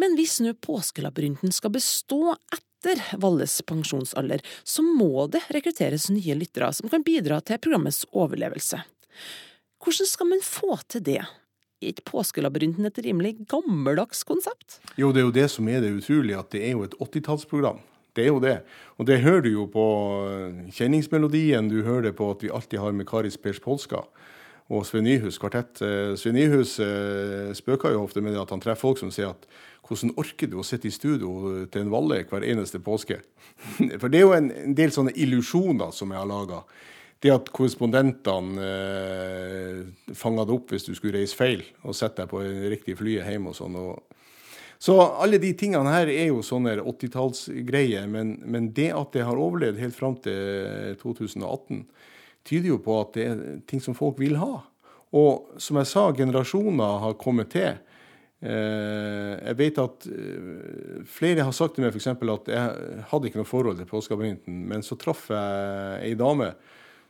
Men 0.00 0.16
hvis 0.18 0.38
nå 0.44 0.52
påskelabyrinten 0.62 1.52
skal 1.54 1.72
bestå 1.74 2.34
etter 2.52 2.69
etter 2.80 3.18
Valles 3.18 3.62
pensjonsalder, 3.62 4.40
så 4.64 4.82
må 4.82 5.26
det 5.28 5.42
rekrutteres 5.52 6.08
nye 6.10 6.34
lyttere 6.34 6.72
som 6.72 6.88
kan 6.88 7.04
bidra 7.04 7.40
til 7.40 7.60
programmets 7.60 8.06
overlevelse. 8.12 8.80
Hvordan 9.80 10.08
skal 10.08 10.28
man 10.28 10.42
få 10.44 10.78
til 10.88 11.04
det? 11.04 11.20
Er 11.80 11.92
ikke 11.92 12.10
Påskelabyrinten 12.10 12.84
et 12.86 12.98
rimelig 13.04 13.38
gammeldags 13.48 14.24
konsept? 14.28 14.80
Jo, 15.00 15.12
det 15.12 15.22
er 15.22 15.28
jo 15.28 15.36
det 15.36 15.46
som 15.52 15.68
er 15.68 15.80
det 15.80 15.94
utrolige, 15.96 16.38
at 16.38 16.50
det 16.52 16.64
er 16.66 16.74
jo 16.74 16.84
et 16.84 16.96
80-tallsprogram. 17.00 17.80
Det 18.16 18.24
er 18.26 18.32
jo 18.32 18.40
det. 18.42 18.56
Og 18.98 19.06
det 19.06 19.20
hører 19.22 19.44
du 19.46 19.52
jo 19.52 19.64
på 19.70 19.84
kjenningsmelodien, 20.76 21.70
du 21.70 21.80
hører 21.86 22.10
det 22.10 22.16
på 22.18 22.28
at 22.34 22.42
vi 22.44 22.52
alltid 22.52 22.82
har 22.82 22.96
med 22.96 23.08
Karis 23.08 23.38
Pers 23.40 23.60
Polska 23.62 24.02
og 24.70 24.86
Sven 24.86 25.04
Nyhus 25.08 25.40
kvartett. 25.42 25.80
Eh, 25.82 26.12
Sven 26.18 26.38
Nyhus 26.38 26.76
eh, 26.84 27.50
spøker 27.58 27.96
jo 27.96 28.04
ofte 28.04 28.22
med 28.22 28.38
at 28.38 28.52
han 28.54 28.62
treffer 28.62 28.86
folk 28.86 29.02
som 29.02 29.10
sier 29.14 29.32
at 29.32 29.48
hvordan 29.86 30.14
orker 30.20 30.46
du 30.46 30.60
å 30.60 30.66
sitte 30.66 30.86
i 30.86 30.94
studio 30.94 31.64
til 31.66 31.82
en 31.82 31.90
Valle 31.90 32.22
hver 32.30 32.46
eneste 32.46 32.78
påske? 32.84 33.18
For 34.00 34.06
det 34.06 34.20
er 34.20 34.24
jo 34.28 34.36
en, 34.36 34.52
del 34.78 34.94
sånne 34.94 35.16
illusjoner 35.18 35.90
som 35.96 36.14
jeg 36.14 36.22
har 36.22 36.30
laga. 36.30 36.62
Det 37.20 37.32
at 37.34 37.50
korrespondentene 37.52 38.68
eh, 38.68 40.14
fanga 40.16 40.46
det 40.46 40.54
opp 40.54 40.70
hvis 40.72 40.86
du 40.86 40.94
skulle 40.94 41.18
reise 41.18 41.36
feil, 41.36 41.66
og 41.82 41.96
sette 41.98 42.22
deg 42.22 42.30
på 42.30 42.44
det 42.44 42.70
riktige 42.76 43.00
flyet 43.00 43.26
hjem 43.26 43.50
og 43.50 43.58
sånn. 43.58 43.80
Så 44.80 44.94
alle 44.96 45.36
de 45.42 45.50
tingene 45.58 45.92
her 45.92 46.08
er 46.08 46.30
jo 46.30 46.40
sånne 46.46 46.78
80-tallsgreier, 46.78 48.06
men, 48.08 48.38
men, 48.48 48.70
det 48.76 48.88
at 48.96 49.12
det 49.12 49.26
har 49.28 49.36
overlevd 49.36 49.82
helt 49.82 49.98
fram 49.98 50.16
til 50.24 50.94
2018, 51.02 51.82
tyder 52.46 52.72
jo 52.72 52.80
på 52.82 52.96
at 53.02 53.14
det 53.16 53.28
er 53.28 53.44
ting 53.70 53.82
som 53.84 53.96
folk 53.96 54.18
vil 54.20 54.38
ha. 54.40 54.64
Og 55.16 55.60
som 55.60 55.80
jeg 55.80 55.90
sa, 55.90 56.08
generasjoner 56.14 57.00
har 57.04 57.18
kommet 57.20 57.50
til. 57.54 57.78
Eh, 58.40 59.32
jeg 59.36 59.56
vet 59.58 59.80
at 59.82 60.06
eh, 60.08 61.00
flere 61.04 61.44
har 61.44 61.56
sagt 61.56 61.76
til 61.76 61.84
meg 61.84 61.92
f.eks. 61.92 62.08
at 62.14 62.52
jeg 62.54 63.00
hadde 63.10 63.28
ikke 63.28 63.42
noe 63.42 63.48
forhold 63.48 63.80
til 63.80 63.90
påskeabonnenten, 63.90 64.62
men 64.70 64.86
så 64.86 64.96
traff 65.00 65.26
jeg 65.32 66.06
ei 66.06 66.14
dame 66.16 66.54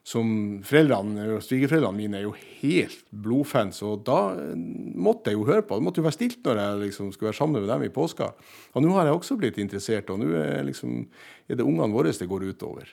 som 0.06 0.26
foreldrene 0.64 1.38
svigerforeldrene 1.44 1.98
mine 1.98 2.18
er 2.18 2.24
jo 2.24 2.32
helt 2.62 3.02
blodfans, 3.12 3.82
og 3.86 4.00
da 4.08 4.32
måtte 4.96 5.30
jeg 5.30 5.38
jo 5.38 5.46
høre 5.46 5.62
på. 5.62 5.76
Det 5.76 5.86
måtte 5.86 6.00
jo 6.00 6.06
være 6.06 6.16
stilt 6.16 6.40
når 6.46 6.60
jeg 6.62 6.78
liksom 6.86 7.10
skulle 7.12 7.30
være 7.30 7.38
sammen 7.42 7.60
med 7.60 7.70
dem 7.70 7.84
i 7.84 7.92
påska. 7.94 8.30
Og 8.72 8.84
nå 8.84 8.94
har 8.96 9.06
jeg 9.06 9.18
også 9.18 9.36
blitt 9.38 9.60
interessert, 9.60 10.10
og 10.10 10.22
nå 10.22 10.30
er, 10.40 10.64
liksom, 10.66 11.04
er 11.46 11.60
det 11.60 11.66
ungene 11.66 11.92
våre 11.92 12.14
det 12.16 12.30
går 12.30 12.48
utover. 12.48 12.88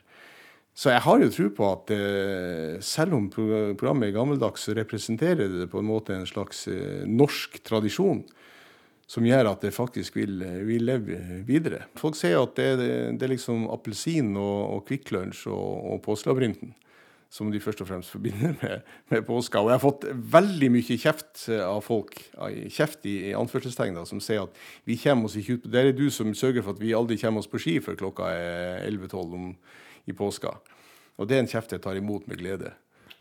Så 0.78 0.92
jeg 0.94 1.02
har 1.08 1.22
jo 1.24 1.30
tro 1.34 1.48
på 1.58 1.68
at 1.72 1.92
eh, 1.96 2.76
selv 2.86 3.16
om 3.18 3.30
programmet 3.34 4.12
er 4.12 4.18
gammeldags, 4.20 4.68
så 4.68 4.76
representerer 4.78 5.50
det 5.50 5.70
på 5.72 5.82
en 5.82 5.90
måte 5.90 6.14
en 6.14 6.28
slags 6.30 6.68
eh, 6.70 7.02
norsk 7.10 7.58
tradisjon 7.66 8.22
som 9.08 9.26
gjør 9.26 9.54
at 9.54 9.64
det 9.64 9.72
faktisk 9.74 10.20
vil, 10.20 10.44
vil 10.68 10.84
leve 10.86 11.42
videre. 11.48 11.86
Folk 11.98 12.18
sier 12.20 12.42
at 12.44 12.58
det, 12.60 12.68
det, 12.82 12.90
det 13.18 13.26
er 13.26 13.34
liksom 13.34 13.66
appelsin 13.74 14.36
og, 14.36 14.58
og 14.76 14.84
Kvikk 14.90 15.14
Lunsj 15.16 15.48
og, 15.50 15.72
og 15.94 16.04
Påskelabyrinten 16.06 16.76
som 17.30 17.50
de 17.52 17.60
først 17.60 17.82
og 17.84 17.90
fremst 17.90 18.14
forbinder 18.14 18.54
med, 18.62 18.86
med, 19.10 19.26
påska. 19.28 19.60
Og 19.60 19.72
jeg 19.72 19.76
har 19.76 19.84
fått 19.84 20.06
veldig 20.32 20.70
mye 20.72 20.98
kjeft 21.02 21.48
av 21.60 21.82
folk, 21.84 22.16
kjeft 22.72 23.04
i, 23.10 23.18
i 23.32 23.34
anførselstegn, 23.36 24.00
som 24.08 24.22
sier 24.24 24.46
at 24.46 24.62
vi 24.88 24.96
kommer 25.02 25.28
oss 25.28 25.36
ikke 25.40 25.58
ut 25.58 25.68
Det 25.68 25.82
er 25.82 25.92
du 25.98 26.08
som 26.14 26.32
sørger 26.38 26.64
for 26.64 26.78
at 26.78 26.84
vi 26.84 26.96
aldri 26.96 27.20
kommer 27.20 27.44
oss 27.44 27.52
på 27.52 27.60
ski 27.62 27.78
før 27.84 28.00
klokka 28.00 28.32
er 28.32 28.88
11-12 28.88 29.52
i 30.08 30.16
påska. 30.16 30.56
Og 31.18 31.30
det 31.30 31.38
er 31.38 31.46
en 31.46 31.50
kjeft 31.52 31.74
jeg 31.76 31.84
tar 31.84 32.00
imot 32.00 32.28
med 32.30 32.40
glede. 32.40 32.74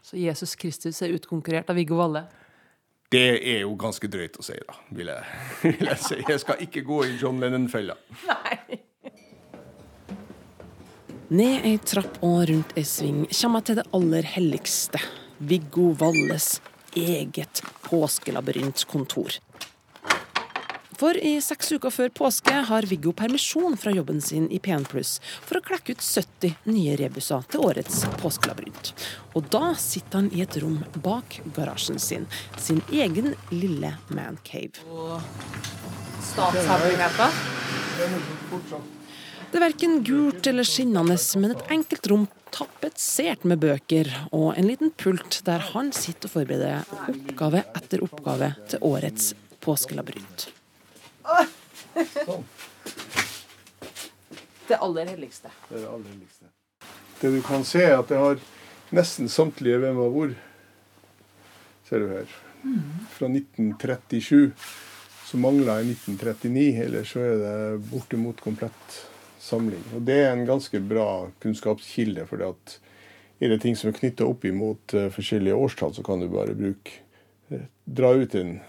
Så 0.03 0.18
Jesus 0.20 0.55
Kristus 0.55 1.01
er 1.03 1.14
utkonkurrert 1.16 1.70
av 1.72 1.79
Viggo 1.79 1.99
Valle? 1.99 2.27
Det 3.11 3.38
er 3.38 3.62
jo 3.62 3.75
ganske 3.79 4.09
drøyt 4.11 4.38
å 4.38 4.44
si, 4.44 4.57
da, 4.66 4.75
vil 4.94 5.11
jeg, 5.12 5.37
vil 5.66 5.90
jeg 5.92 6.03
si. 6.03 6.18
Jeg 6.27 6.42
skal 6.42 6.62
ikke 6.66 6.83
gå 6.87 7.03
i 7.07 7.14
John 7.20 7.38
Lennon-fella. 7.42 7.96
Nei. 8.27 8.81
Ned 11.27 11.64
ei 11.66 11.75
trapp 11.83 12.20
og 12.22 12.44
rundt 12.53 12.77
ei 12.79 12.85
sving 12.87 13.25
kommer 13.27 13.62
jeg 13.62 13.66
til 13.66 13.79
det 13.81 13.87
aller 13.99 14.29
helligste. 14.37 15.01
Viggo 15.42 15.88
Valles 15.99 16.61
eget 16.96 17.62
påskelabyrintkontor. 17.83 19.40
For 20.96 21.16
i 21.20 21.35
seks 21.44 21.74
uker 21.76 21.92
før 21.92 22.12
påske 22.16 22.52
har 22.68 22.87
Viggo 22.88 23.12
permisjon 23.16 23.76
fra 23.76 23.92
jobben 23.92 24.22
sin 24.24 24.46
i 24.48 24.61
P1 24.62 24.87
Pluss 24.88 25.18
for 25.44 25.59
å 25.59 25.64
klekke 25.64 25.92
ut 25.92 26.04
70 26.04 26.54
nye 26.70 26.94
rebuser 26.96 27.44
til 27.52 27.66
årets 27.68 28.06
påskelabyrint. 28.22 28.94
Og 29.37 29.50
da 29.52 29.74
sitter 29.80 30.22
han 30.22 30.30
i 30.32 30.40
et 30.46 30.56
rom 30.62 30.78
bak 31.04 31.40
garasjen 31.56 32.00
sin, 32.00 32.24
sin 32.56 32.80
egen 32.88 33.35
lille 33.52 33.92
mancave. 34.09 34.80
Statshemmeligheter? 36.32 37.38
Det 39.46 39.61
er 39.61 39.68
verken 39.68 40.00
gult 40.04 40.48
eller 40.48 40.66
skinnende, 40.66 41.16
men 41.40 41.52
et 41.54 41.72
enkelt 41.76 42.09
rom 42.11 42.28
tapetsert 42.56 43.44
med 43.44 43.61
bøker, 43.61 44.09
og 44.32 44.54
en 44.56 44.68
liten 44.68 44.92
pult 44.96 45.42
der 45.46 45.61
han 45.74 45.92
sitter 45.96 46.30
og 46.30 46.38
forbereder 46.38 46.88
oppgave 47.12 47.66
etter 47.76 48.04
oppgave 48.04 48.54
til 48.72 48.87
årets 48.96 49.35
påskelabyrint. 49.64 50.48
Sånn. 52.27 52.45
Det 54.67 54.79
aller 54.83 55.12
helligste. 55.12 55.53
Det 55.69 55.77
er 55.79 55.85
det 55.85 55.91
aller 55.91 56.11
helligste. 56.11 56.51
Det 57.21 57.31
du 57.33 57.39
kan 57.47 57.65
se, 57.65 57.85
er 57.87 57.99
at 58.01 58.11
jeg 58.12 58.23
har 58.23 58.43
nesten 58.97 59.31
samtlige 59.33 59.79
hvem 59.83 60.01
og 60.03 60.17
hvor. 60.17 60.35
Ser 61.87 62.03
du 62.03 62.11
her. 62.11 62.33
Fra 63.15 63.31
1937. 63.31 64.51
Så 65.27 65.39
mangler 65.43 65.81
jeg 65.81 65.97
1939, 65.97 66.67
eller 66.85 67.07
så 67.07 67.23
er 67.23 67.39
det 67.43 67.55
bortimot 67.91 68.43
komplett 68.43 68.99
samling. 69.43 69.83
Og 69.95 70.03
Det 70.07 70.19
er 70.23 70.33
en 70.33 70.47
ganske 70.47 70.81
bra 70.81 71.31
kunnskapskilde. 71.43 72.27
for 72.27 72.43
at 72.43 72.79
er 73.41 73.49
det 73.49 73.61
ting 73.61 73.77
som 73.77 73.91
er 73.91 73.99
knytta 73.99 74.25
opp 74.27 74.45
imot 74.45 74.95
uh, 74.95 75.09
forskjellige 75.12 75.55
årstall, 75.55 75.95
så 75.95 76.03
kan 76.03 76.21
du 76.21 76.29
bare 76.29 76.55
bruke 76.57 77.03
uh, 77.53 77.67
dra 77.85 78.15
ut 78.17 78.33
den, 78.33 78.61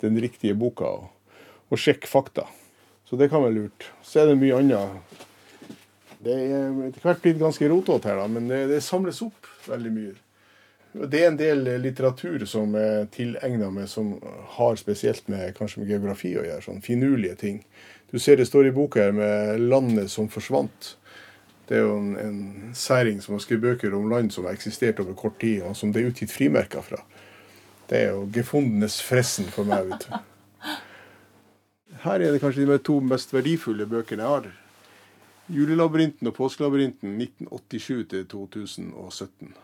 den, 0.00 0.20
riktige 0.20 0.54
boka 0.54 0.84
og, 0.84 1.08
og 1.74 1.80
sjekke 1.80 2.10
fakta. 2.10 2.46
Så 3.04 3.18
det 3.20 3.28
kan 3.32 3.44
være 3.44 3.58
lurt. 3.58 3.88
Så 4.02 4.22
er 4.22 4.30
det 4.30 4.40
mye 4.40 4.58
annet. 4.58 5.24
Det 6.24 6.34
er 6.34 6.70
etter 6.86 7.04
hvert 7.04 7.24
blitt 7.24 7.40
ganske 7.40 7.68
rotete 7.68 8.08
her, 8.08 8.22
da, 8.22 8.28
men 8.32 8.46
det, 8.48 8.62
det, 8.70 8.80
samles 8.84 9.20
opp 9.26 9.48
veldig 9.68 9.92
mye. 9.92 10.14
Det 11.10 11.20
er 11.20 11.28
en 11.28 11.38
del 11.38 11.66
litteratur 11.82 12.46
som 12.48 12.72
er 12.78 13.08
tilegna 13.12 13.68
meg, 13.74 13.90
som 13.90 14.14
har 14.56 14.78
spesielt 14.80 15.26
med 15.28 15.52
kanskje 15.58 15.82
med 15.82 15.90
geografi 15.90 16.32
å 16.38 16.44
gjøre. 16.46 16.62
sånn 16.64 16.84
Finurlige 16.84 17.36
ting. 17.42 17.58
Du 18.14 18.20
ser 18.22 18.38
det 18.38 18.46
står 18.46 18.70
i 18.70 18.74
boka 18.76 19.02
her 19.02 19.12
med 19.12 19.60
'Landet 19.60 20.10
som 20.10 20.30
forsvant'. 20.30 20.94
Det 21.68 21.76
er 21.76 21.82
jo 21.82 21.96
en, 21.96 22.16
en 22.20 22.74
særing 22.76 23.20
som 23.24 23.34
har 23.34 23.40
skrevet 23.42 23.62
bøker 23.62 23.94
om 23.96 24.10
land 24.10 24.32
som 24.32 24.44
har 24.44 24.52
eksistert 24.52 25.00
over 25.00 25.16
kort 25.16 25.40
tid, 25.40 25.62
og 25.64 25.76
som 25.76 25.92
det 25.92 26.02
er 26.02 26.12
utgitt 26.12 26.32
frimerker 26.32 26.84
fra. 26.84 27.00
Det 27.88 27.98
er 27.98 28.10
jo 28.12 28.28
gefundenes 28.32 29.00
fressen 29.02 29.48
for 29.52 29.68
meg. 29.68 29.88
vet 29.90 30.06
du. 30.08 30.33
Her 32.04 32.20
er 32.20 32.34
det 32.34 32.40
kanskje 32.42 32.66
de 32.68 32.76
to 32.84 32.98
mest 33.00 33.30
verdifulle 33.32 33.86
bøkene 33.88 34.24
jeg 34.24 34.28
har. 34.28 34.50
'Julelabyrinten' 35.48 36.28
og 36.28 36.34
'Påskelabyrinten' 36.36 37.16
1987 37.20 38.08
til 38.08 38.26
2017. 38.28 39.54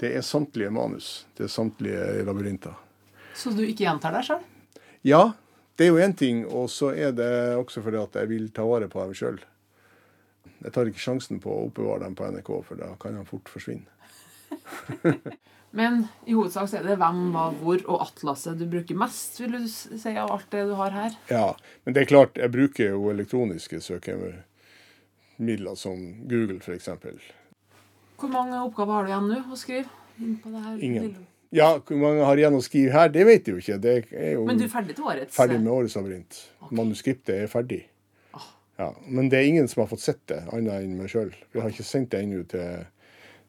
Det 0.00 0.16
er 0.16 0.20
samtlige 0.20 0.70
manus. 0.70 1.26
Det 1.36 1.44
er 1.44 1.48
samtlige 1.48 2.24
labyrinter. 2.24 2.74
Så 3.34 3.50
du 3.50 3.62
ikke 3.62 3.84
gjentar 3.84 4.12
deg 4.12 4.24
sjøl? 4.24 4.42
Ja, 5.04 5.32
det 5.76 5.86
er 5.86 5.92
jo 5.92 6.00
én 6.00 6.16
ting, 6.16 6.46
og 6.46 6.70
så 6.70 6.92
er 6.96 7.12
det 7.12 7.56
også 7.56 7.82
fordi 7.82 7.96
at 7.96 8.14
jeg 8.14 8.28
vil 8.28 8.50
ta 8.50 8.62
vare 8.62 8.88
på 8.88 9.04
dem 9.04 9.14
sjøl. 9.14 9.40
Jeg 10.64 10.72
tar 10.72 10.88
ikke 10.88 11.00
sjansen 11.00 11.40
på 11.40 11.50
å 11.52 11.66
oppbevare 11.66 12.04
dem 12.04 12.14
på 12.14 12.24
NRK, 12.24 12.50
for 12.64 12.80
da 12.80 12.94
kan 13.00 13.16
de 13.16 13.24
fort 13.28 13.48
forsvinne. 13.48 13.88
Men 15.74 16.04
i 16.26 16.36
hovedsak 16.36 16.68
så 16.70 16.78
er 16.78 16.84
det 16.86 16.96
hvem, 17.00 17.32
hva, 17.34 17.48
hvor 17.58 17.80
og 17.90 18.04
atlaset 18.06 18.60
du 18.60 18.66
bruker 18.70 18.94
mest, 18.98 19.40
vil 19.42 19.56
du 19.58 19.64
si, 19.66 20.12
av 20.14 20.30
alt 20.30 20.46
det 20.54 20.62
du 20.68 20.74
har 20.78 20.94
her? 20.94 21.16
Ja, 21.32 21.48
men 21.82 21.96
det 21.96 22.04
er 22.04 22.10
klart, 22.12 22.38
jeg 22.38 22.52
bruker 22.54 22.92
jo 22.92 23.10
elektroniske 23.10 23.80
søkemidler 23.82 25.74
som 25.80 25.98
Google, 26.30 26.60
f.eks. 26.62 26.88
Hvor 28.20 28.30
mange 28.30 28.60
oppgaver 28.62 29.00
har 29.00 29.02
du 29.08 29.10
igjen 29.10 29.30
nå 29.32 29.40
å 29.50 29.58
skrive? 29.58 29.90
Ingen. 30.78 31.16
Ja, 31.54 31.72
hvor 31.82 31.98
mange 31.98 32.22
har 32.26 32.38
igjen 32.38 32.54
å 32.54 32.62
skrive 32.62 32.94
her, 32.94 33.10
det 33.14 33.26
vet 33.26 33.50
jeg 33.50 33.58
jo 33.58 33.62
ikke. 33.62 34.22
Jo 34.34 34.46
Men 34.46 34.58
du 34.58 34.68
er 34.68 34.72
ferdig 34.72 34.94
til 34.94 35.10
årets? 35.10 35.34
Ferdig 35.34 35.58
med 35.58 35.74
årets 35.74 35.98
labyrint. 35.98 36.40
Okay. 36.60 36.78
Manuskriptet 36.78 37.34
er 37.34 37.50
ferdig. 37.50 37.82
Ah. 38.34 38.48
Ja, 38.78 38.88
men 39.06 39.30
det 39.30 39.38
er 39.38 39.50
ingen 39.50 39.66
som 39.70 39.84
har 39.84 39.90
fått 39.90 40.06
sett 40.06 40.22
det, 40.30 40.40
annet 40.54 40.86
enn 40.86 40.96
meg 40.98 41.10
sjøl. 41.10 41.34
Vi 41.54 41.62
har 41.62 41.74
ikke 41.74 41.86
sendt 41.86 42.14
det 42.14 42.22
ennå 42.22 42.46
til, 42.50 42.86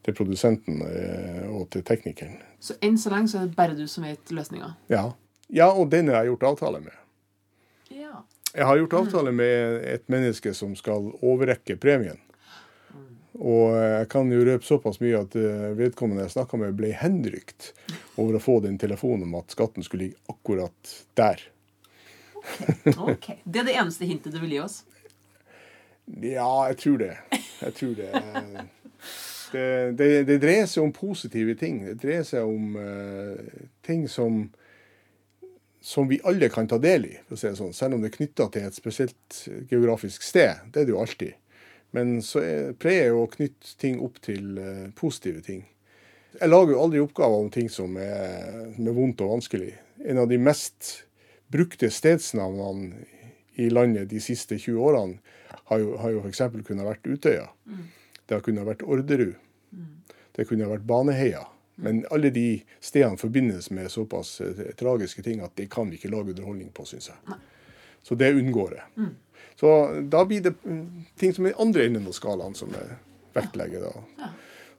til, 0.06 0.16
produsenten 0.18 0.82
eh, 0.86 1.46
og 1.50 1.70
til 1.74 1.84
teknikeren. 1.86 2.38
Så 2.62 2.78
enn 2.86 2.98
så 3.02 3.12
lenge 3.14 3.32
så 3.32 3.42
er 3.42 3.50
det 3.50 3.58
bare 3.58 3.78
du 3.78 3.86
som 3.92 4.06
vet 4.06 4.34
løsninga? 4.34 4.76
Ja. 4.92 5.08
ja, 5.48 5.72
og 5.72 5.90
den 5.94 6.12
har 6.14 6.24
jeg 6.24 6.34
gjort 6.34 6.48
avtale 6.52 6.84
med. 6.86 7.02
Ja. 7.94 8.22
Jeg 8.56 8.70
har 8.70 8.80
gjort 8.80 9.00
avtale 9.02 9.34
med 9.36 9.82
et 9.90 10.06
menneske 10.12 10.54
som 10.56 10.78
skal 10.80 11.12
overrekke 11.22 11.78
premien. 11.82 12.22
Og 13.36 13.74
jeg 13.76 14.08
kan 14.14 14.30
jo 14.32 14.46
røpe 14.48 14.64
såpass 14.64 15.02
mye 15.04 15.20
at 15.26 15.36
eh, 15.36 15.72
vedkommende 15.76 16.24
jeg 16.24 16.38
snakka 16.38 16.60
med, 16.62 16.76
ble 16.78 16.94
henrykt 16.96 17.74
over 18.16 18.38
å 18.38 18.44
få 18.44 18.62
den 18.64 18.78
telefonen 18.80 19.28
om 19.28 19.36
at 19.42 19.52
skatten 19.52 19.84
skulle 19.84 20.08
ligge 20.08 20.32
akkurat 20.32 20.94
der. 21.20 21.44
ok. 22.96 23.28
Det 23.44 23.60
er 23.60 23.68
det 23.68 23.76
eneste 23.76 24.08
hintet 24.08 24.36
du 24.36 24.40
vil 24.40 24.56
gi 24.56 24.62
oss? 24.64 24.84
Ja, 26.22 26.48
jeg 26.70 26.80
tror 26.80 27.02
det. 27.02 27.12
Jeg 27.60 27.76
tror 27.76 27.94
det. 27.98 28.10
Det, 29.56 29.96
det, 30.00 30.10
det 30.28 30.38
dreier 30.44 30.68
seg 30.70 30.84
om 30.84 30.94
positive 30.96 31.56
ting. 31.60 31.82
Det 31.88 31.98
dreier 32.04 32.26
seg 32.28 32.48
om 32.48 32.76
uh, 32.76 33.62
ting 33.86 34.06
som, 34.12 34.44
som 35.84 36.10
vi 36.12 36.20
alle 36.28 36.50
kan 36.54 36.68
ta 36.68 36.80
del 36.82 37.08
i, 37.08 37.14
for 37.28 37.38
å 37.38 37.40
si 37.40 37.48
det 37.48 37.60
sånn. 37.60 37.76
selv 37.78 37.98
om 37.98 38.04
det 38.04 38.12
er 38.12 38.18
knytta 38.18 38.50
til 38.52 38.68
et 38.68 38.78
spesielt 38.78 39.40
geografisk 39.72 40.26
sted. 40.26 40.68
Det 40.74 40.84
er 40.84 40.90
det 40.90 40.96
jo 40.96 41.02
alltid. 41.04 41.40
Men 41.96 42.20
så 42.26 42.44
er, 42.44 42.76
pleier 42.76 43.10
jeg 43.10 43.16
å 43.16 43.32
knytte 43.32 43.78
ting 43.82 44.04
opp 44.04 44.20
til 44.26 44.60
uh, 44.60 44.86
positive 45.00 45.46
ting. 45.46 45.64
Jeg 46.36 46.52
lager 46.52 46.76
jo 46.76 46.84
aldri 46.84 47.00
oppgaver 47.00 47.46
om 47.46 47.52
ting 47.54 47.70
som 47.72 47.96
er, 47.96 48.74
som 48.76 48.88
er 48.92 48.96
vondt 48.98 49.24
og 49.24 49.38
vanskelig. 49.38 49.72
En 50.04 50.20
av 50.20 50.28
de 50.28 50.40
mest 50.42 51.06
brukte 51.54 51.88
stedsnavnene 51.94 53.06
i 53.56 53.70
landet 53.72 54.10
de 54.12 54.20
siste 54.20 54.58
20 54.60 54.82
årene 54.84 55.20
har 55.70 55.80
jo, 55.80 55.96
har 56.02 56.12
jo 56.12 56.24
f.eks. 56.26 56.42
kunnet 56.68 56.86
vært 56.86 57.08
Utøya. 57.08 57.48
Det 58.26 58.36
har 58.36 58.44
kunnet 58.46 58.68
vært 58.68 58.84
Orderud. 58.84 59.36
Det 60.36 60.48
kunne 60.48 60.68
ha 60.68 60.74
vært 60.76 60.88
Baneheia. 60.88 61.46
Men 61.76 62.06
alle 62.12 62.32
de 62.32 62.64
stedene 62.80 63.20
forbindes 63.20 63.70
med 63.72 63.92
såpass 63.92 64.38
eh, 64.42 64.72
tragiske 64.80 65.24
ting 65.24 65.44
at 65.44 65.56
det 65.60 65.68
kan 65.72 65.90
vi 65.92 66.00
ikke 66.00 66.12
lage 66.14 66.32
underholdning 66.36 66.72
på, 66.76 66.86
syns 66.88 67.10
jeg. 67.12 67.38
Så 68.04 68.16
det 68.16 68.32
unngår 68.36 68.78
jeg. 68.78 69.10
Så 69.60 69.72
da 70.12 70.24
blir 70.26 70.44
det 70.46 70.54
mm, 70.64 71.06
ting 71.20 71.34
som 71.36 71.48
er 71.48 71.60
andre 71.60 71.88
enden 71.88 72.08
av 72.08 72.16
skalaen 72.16 72.56
som 72.56 72.72
jeg 72.76 73.00
vektlegger. 73.36 73.88
da. 73.88 74.30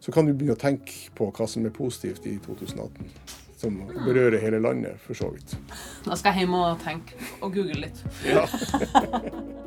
Så 0.01 0.13
kan 0.13 0.29
du 0.29 0.33
begynne 0.33 0.57
å 0.57 0.61
tenke 0.61 1.11
på 1.17 1.31
hva 1.35 1.49
som 1.51 1.67
er 1.67 1.75
positivt 1.75 2.29
i 2.29 2.37
2018. 2.45 3.13
Som 3.57 3.81
berører 3.89 4.39
hele 4.41 4.61
landet, 4.61 5.01
for 5.01 5.17
så 5.17 5.31
vidt. 5.33 5.57
Da 6.05 6.17
skal 6.17 6.37
jeg 6.37 6.45
hjem 6.45 6.59
og 6.61 6.83
tenke 6.85 7.17
og 7.41 7.57
google 7.57 7.87
litt. 7.89 8.05
Ja. 8.29 8.45